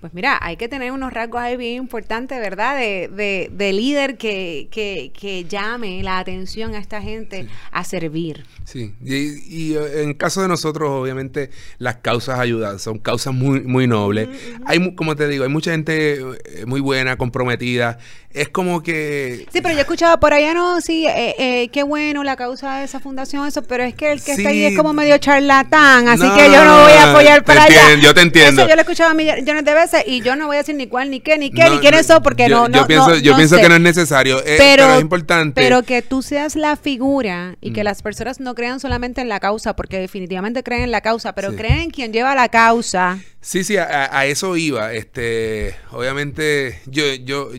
pues 0.00 0.14
mira, 0.14 0.38
hay 0.40 0.56
que 0.56 0.68
tener 0.68 0.92
unos 0.92 1.12
rasgos 1.12 1.40
ahí 1.40 1.56
bien 1.56 1.74
importantes, 1.74 2.38
¿verdad? 2.38 2.76
De, 2.76 3.50
de, 3.52 3.72
líder 3.72 4.16
que, 4.16 4.68
que, 4.70 5.46
llame 5.48 6.02
la 6.02 6.18
atención 6.18 6.74
a 6.74 6.78
esta 6.78 7.02
gente 7.02 7.48
a 7.72 7.84
servir. 7.84 8.44
Sí, 8.64 8.94
y, 9.04 9.74
eh, 9.74 10.02
en 10.02 10.14
caso 10.14 10.42
de 10.42 10.48
nosotros, 10.48 10.90
obviamente, 10.90 11.50
las 11.78 11.96
causas 11.96 12.38
ayudan, 12.38 12.78
son 12.78 12.98
causas 12.98 13.34
muy, 13.34 13.60
muy 13.62 13.86
nobles. 13.86 14.28
Hay, 14.64 14.94
como 14.94 15.16
te 15.16 15.28
digo, 15.28 15.44
hay 15.44 15.50
mucha 15.50 15.72
gente 15.72 16.14
eh, 16.14 16.66
muy 16.66 16.80
buena, 16.80 17.16
comprometida. 17.16 17.98
Es 18.30 18.48
como 18.48 18.82
que... 18.82 19.46
Sí, 19.52 19.60
pero 19.62 19.70
yo 19.70 19.78
he 19.78 19.82
escuchado 19.82 20.20
por 20.20 20.34
allá, 20.34 20.52
no, 20.52 20.80
sí, 20.80 21.06
eh, 21.08 21.70
qué 21.72 21.82
bueno 21.82 22.22
la 22.22 22.36
causa 22.36 22.78
de 22.78 22.84
esa 22.84 23.00
fundación, 23.00 23.46
eso, 23.46 23.62
pero 23.62 23.82
es 23.82 23.94
que 23.94 24.12
el 24.12 24.22
que 24.22 24.32
está 24.32 24.50
ahí 24.50 24.64
es 24.64 24.76
como 24.76 24.92
medio 24.92 25.16
charlatán, 25.18 26.08
así 26.08 26.28
que 26.36 26.50
yo 26.52 26.64
no 26.64 26.82
voy 26.82 26.92
a 26.92 27.10
apoyar 27.10 27.44
para 27.44 27.64
allá. 27.64 27.94
Yo 28.00 28.12
te 28.14 28.20
entiendo. 28.20 28.62
Eso 28.62 28.68
yo 28.68 28.74
lo 28.74 28.80
he 28.80 28.82
escuchado 28.82 29.10
a 29.10 29.14
mí 29.14 29.26
de 29.64 29.74
veces 29.74 30.04
y 30.06 30.20
yo 30.22 30.36
no 30.36 30.46
voy 30.46 30.56
a 30.56 30.58
decir 30.60 30.74
ni 30.74 30.86
cuál, 30.86 31.10
ni 31.10 31.20
qué, 31.20 31.38
ni 31.38 31.50
qué, 31.50 31.68
ni 31.70 31.78
quién 31.78 31.94
es 31.94 32.00
eso, 32.00 32.22
porque 32.22 32.48
no, 32.48 32.68
no, 32.68 32.78
Yo 32.78 32.86
pienso, 32.86 33.16
yo 33.16 33.36
pienso 33.36 33.56
que 33.56 33.68
no 33.68 33.74
es 33.74 33.80
necesario, 33.80 34.38
eh, 34.44 34.56
pero, 34.58 34.94
es 34.94 35.00
importante. 35.00 35.60
Pero 35.60 35.82
que 35.82 36.02
tú 36.02 36.22
seas 36.22 36.56
la 36.56 36.76
figura 36.76 37.56
y 37.60 37.72
que 37.72 37.82
mm. 37.82 37.84
las 37.84 38.02
personas 38.02 38.40
no 38.40 38.54
crean 38.54 38.80
solamente 38.80 39.20
en 39.20 39.28
la 39.28 39.40
causa, 39.40 39.76
porque 39.76 39.98
definitivamente 39.98 40.62
creen 40.62 40.82
en 40.82 40.90
la 40.90 41.00
causa, 41.00 41.34
pero 41.34 41.54
creen 41.54 41.80
en 41.80 41.90
quien 41.90 42.12
lleva 42.12 42.34
la 42.34 42.48
causa. 42.48 43.18
Sí, 43.40 43.64
sí, 43.64 43.76
a, 43.76 44.08
a, 44.16 44.26
eso 44.26 44.56
iba. 44.56 44.92
Este, 44.92 45.76
obviamente, 45.92 46.80
yo, 46.86 47.14
yo, 47.14 47.50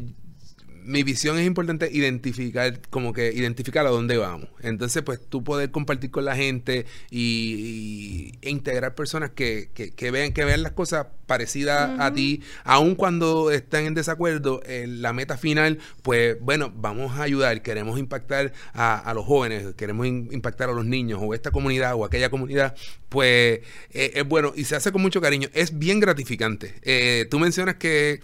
mi 0.88 1.04
visión 1.04 1.38
es 1.38 1.46
importante 1.46 1.90
identificar, 1.92 2.80
como 2.90 3.12
que 3.12 3.34
identificar 3.34 3.86
a 3.86 3.90
dónde 3.90 4.18
vamos. 4.18 4.48
Entonces, 4.62 5.04
pues 5.04 5.20
tú 5.20 5.44
poder 5.44 5.70
compartir 5.70 6.12
con 6.12 6.24
la 6.24 6.34
gente 6.34 6.86
y, 7.12 8.32
e 8.42 8.50
integrar 8.50 8.96
personas 8.96 9.32
que, 9.32 9.70
que, 9.74 10.12
vean, 10.12 10.32
que 10.32 10.46
vean 10.46 10.64
las 10.64 10.72
cosas 10.72 11.08
parecidas 11.26 12.00
a 12.00 12.14
ti, 12.14 12.42
aun 12.64 12.96
cuando 12.96 13.52
están 13.52 13.86
en 13.86 13.96
desacuerdo, 13.96 14.62
en 14.66 15.02
la 15.02 15.12
meta 15.12 15.38
final, 15.38 15.78
pues 16.04 16.40
bueno, 16.40 16.72
vamos 16.74 17.20
a 17.20 17.24
ayudar, 17.24 17.62
queremos 17.62 18.00
impactar 18.00 18.54
a, 18.74 19.12
los 19.14 19.26
jóvenes, 19.26 19.76
queremos 19.76 20.08
impactar 20.08 20.70
a 20.70 20.74
los 20.74 20.86
niños 20.86 21.20
o 21.22 21.34
esta 21.34 21.52
comunidad 21.52 21.96
o 21.96 22.06
aquella 22.06 22.30
comunidad, 22.30 22.76
pues 23.10 23.60
eh, 23.92 24.12
es 24.16 24.26
bueno 24.26 24.54
y 24.56 24.64
se 24.64 24.78
hace 24.78 24.94
con 24.94 25.02
mucho 25.02 25.20
cariño. 25.20 25.50
Es 25.54 25.78
bien 25.78 26.00
gratificante. 26.00 26.76
Eh, 26.84 27.28
tú 27.30 27.40
mencionas 27.40 27.76
que 27.76 28.22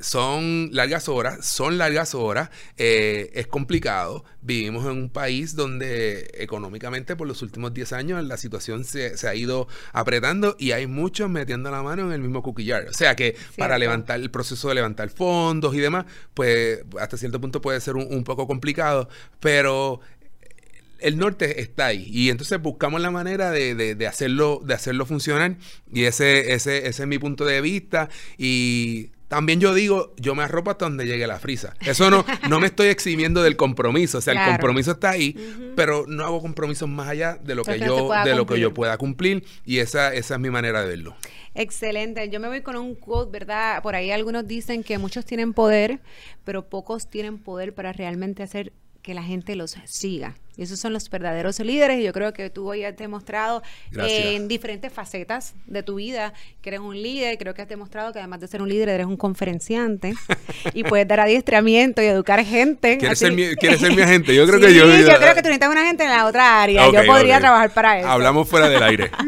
son 0.00 0.70
largas 0.72 1.08
horas, 1.08 1.46
son 1.46 1.78
largas 1.78 2.14
horas, 2.14 2.50
eh, 2.76 3.30
es 3.34 3.46
complicado. 3.46 4.24
Vivimos 4.42 4.84
en 4.84 4.92
un 4.92 5.10
país 5.10 5.56
donde 5.56 6.30
económicamente 6.34 7.16
por 7.16 7.26
los 7.26 7.42
últimos 7.42 7.74
10 7.74 7.92
años 7.92 8.24
la 8.24 8.36
situación 8.36 8.84
se, 8.84 9.14
ha 9.26 9.34
ido 9.34 9.68
apretando 9.92 10.56
y 10.58 10.72
hay 10.72 10.86
muchos 10.86 11.30
metiendo 11.30 11.70
la 11.70 11.82
mano 11.82 12.06
en 12.06 12.12
el 12.12 12.20
mismo 12.20 12.42
cuquillar. 12.42 12.86
O 12.88 12.92
sea 12.92 13.16
que 13.16 13.36
para 13.56 13.78
levantar 13.78 14.20
el 14.20 14.30
proceso 14.30 14.68
de 14.68 14.76
levantar 14.76 15.08
fondos 15.10 15.74
y 15.74 15.78
demás, 15.78 16.06
pues 16.34 16.80
hasta 17.00 17.16
cierto 17.16 17.40
punto 17.40 17.60
puede 17.60 17.80
ser 17.80 17.96
un, 17.96 18.24
poco 18.24 18.46
complicado, 18.46 19.08
pero 19.40 20.00
el 20.98 21.16
norte 21.18 21.60
está 21.60 21.86
ahí 21.86 22.08
y 22.10 22.30
entonces 22.30 22.60
buscamos 22.60 23.00
la 23.00 23.10
manera 23.10 23.50
de, 23.50 23.74
de, 23.74 24.06
hacerlo 24.06 24.60
de 24.64 24.74
hacerlo 24.74 25.06
funcionar 25.06 25.56
y 25.92 26.04
ese, 26.04 26.54
ese, 26.54 26.88
ese 26.88 27.02
es 27.02 27.08
mi 27.08 27.18
punto 27.18 27.44
de 27.44 27.60
vista 27.60 28.08
y 28.38 29.10
también 29.28 29.60
yo 29.60 29.74
digo, 29.74 30.14
yo 30.16 30.34
me 30.34 30.44
arropo 30.44 30.70
hasta 30.70 30.84
donde 30.84 31.06
llegue 31.06 31.26
la 31.26 31.38
frisa. 31.38 31.74
Eso 31.80 32.10
no, 32.10 32.24
no 32.48 32.60
me 32.60 32.66
estoy 32.66 32.88
eximiendo 32.88 33.42
del 33.42 33.56
compromiso. 33.56 34.18
O 34.18 34.20
sea, 34.20 34.34
el 34.34 34.50
compromiso 34.52 34.92
está 34.92 35.10
ahí, 35.10 35.36
pero 35.74 36.04
no 36.06 36.24
hago 36.24 36.40
compromisos 36.40 36.88
más 36.88 37.08
allá 37.08 37.38
de 37.42 37.54
lo 37.54 37.64
que 37.64 37.78
yo, 37.80 38.10
de 38.24 38.34
lo 38.34 38.46
que 38.46 38.60
yo 38.60 38.72
pueda 38.72 38.96
cumplir. 38.98 39.44
Y 39.64 39.78
esa, 39.78 40.14
esa 40.14 40.34
es 40.34 40.40
mi 40.40 40.50
manera 40.50 40.82
de 40.82 40.88
verlo. 40.88 41.16
Excelente. 41.54 42.28
Yo 42.28 42.38
me 42.38 42.48
voy 42.48 42.60
con 42.60 42.76
un 42.76 42.94
quote, 42.94 43.32
¿verdad? 43.32 43.82
Por 43.82 43.94
ahí 43.94 44.10
algunos 44.10 44.46
dicen 44.46 44.84
que 44.84 44.98
muchos 44.98 45.24
tienen 45.24 45.54
poder, 45.54 46.00
pero 46.44 46.68
pocos 46.68 47.08
tienen 47.08 47.38
poder 47.38 47.74
para 47.74 47.92
realmente 47.92 48.42
hacer 48.42 48.72
que 49.06 49.14
la 49.14 49.22
gente 49.22 49.54
los 49.54 49.76
siga. 49.84 50.34
Y 50.56 50.62
esos 50.62 50.80
son 50.80 50.92
los 50.92 51.08
verdaderos 51.08 51.60
líderes. 51.60 52.00
Y 52.00 52.02
yo 52.02 52.12
creo 52.12 52.32
que 52.32 52.50
tú 52.50 52.68
hoy 52.68 52.82
has 52.82 52.96
demostrado 52.96 53.62
en 53.96 54.48
diferentes 54.48 54.92
facetas 54.92 55.54
de 55.66 55.84
tu 55.84 55.94
vida 55.94 56.32
que 56.60 56.70
eres 56.70 56.80
un 56.80 57.00
líder. 57.00 57.38
Creo 57.38 57.54
que 57.54 57.62
has 57.62 57.68
demostrado 57.68 58.12
que 58.12 58.18
además 58.18 58.40
de 58.40 58.48
ser 58.48 58.62
un 58.62 58.68
líder, 58.68 58.88
eres 58.88 59.06
un 59.06 59.16
conferenciante 59.16 60.12
y 60.74 60.82
puedes 60.82 61.06
dar 61.06 61.20
adiestramiento 61.20 62.02
y 62.02 62.06
educar 62.06 62.44
gente. 62.44 62.98
¿Quieres, 62.98 63.20
ser 63.20 63.32
mi, 63.32 63.44
agente? 64.02 64.34
Yo 64.34 64.44
creo 64.44 64.58
que 64.58 64.74
yo, 64.74 64.86
yo, 64.86 65.18
creo 65.20 65.34
que 65.36 65.42
tú 65.42 65.50
necesitas 65.50 65.70
una 65.70 65.86
gente 65.86 66.02
en 66.02 66.10
la 66.10 66.26
otra 66.26 66.60
área. 66.60 66.90
yo 66.90 67.06
podría 67.06 67.38
trabajar 67.38 67.72
para 67.72 68.00
eso. 68.00 68.08
Hablamos 68.08 68.48
fuera 68.48 68.68
del 68.68 68.82
aire. 68.82 69.10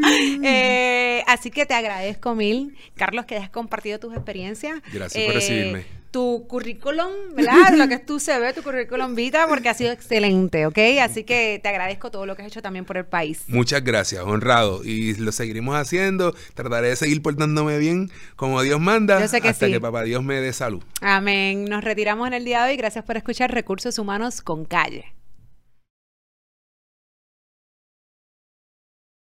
Eh, 0.42 1.22
así 1.26 1.50
que 1.50 1.66
te 1.66 1.74
agradezco 1.74 2.34
mil, 2.34 2.76
Carlos, 2.96 3.26
que 3.26 3.36
hayas 3.36 3.50
compartido 3.50 3.98
tus 3.98 4.14
experiencias. 4.14 4.80
Gracias 4.92 5.24
por 5.24 5.34
recibirme 5.34 5.97
tu 6.10 6.46
currículum, 6.48 7.34
¿verdad? 7.34 7.74
lo 7.76 7.88
que 7.88 7.94
es 7.94 8.06
tu 8.06 8.18
CV, 8.18 8.52
tu 8.54 8.62
currículum 8.62 9.14
vita, 9.14 9.46
porque 9.48 9.68
ha 9.68 9.74
sido 9.74 9.92
excelente, 9.92 10.66
¿ok? 10.66 10.78
Así 11.02 11.24
que 11.24 11.60
te 11.62 11.68
agradezco 11.68 12.10
todo 12.10 12.26
lo 12.26 12.36
que 12.36 12.42
has 12.42 12.48
hecho 12.48 12.62
también 12.62 12.84
por 12.84 12.96
el 12.96 13.04
país. 13.04 13.44
Muchas 13.46 13.84
gracias, 13.84 14.22
honrado. 14.24 14.82
Y 14.84 15.14
lo 15.14 15.32
seguiremos 15.32 15.76
haciendo. 15.76 16.34
Trataré 16.54 16.88
de 16.88 16.96
seguir 16.96 17.22
portándome 17.22 17.78
bien 17.78 18.10
como 18.36 18.62
Dios 18.62 18.80
manda. 18.80 19.20
Yo 19.20 19.28
sé 19.28 19.40
que 19.40 19.48
hasta 19.48 19.66
que 19.66 19.80
papá 19.80 20.02
Dios 20.02 20.22
me 20.22 20.40
dé 20.40 20.52
salud. 20.52 20.82
Amén. 21.00 21.64
Nos 21.64 21.84
retiramos 21.84 22.26
en 22.26 22.34
el 22.34 22.44
día 22.44 22.64
de 22.64 22.70
hoy. 22.70 22.76
Gracias 22.76 23.04
por 23.04 23.16
escuchar 23.16 23.52
Recursos 23.52 23.98
Humanos 23.98 24.42
con 24.42 24.64
Calle. 24.64 25.17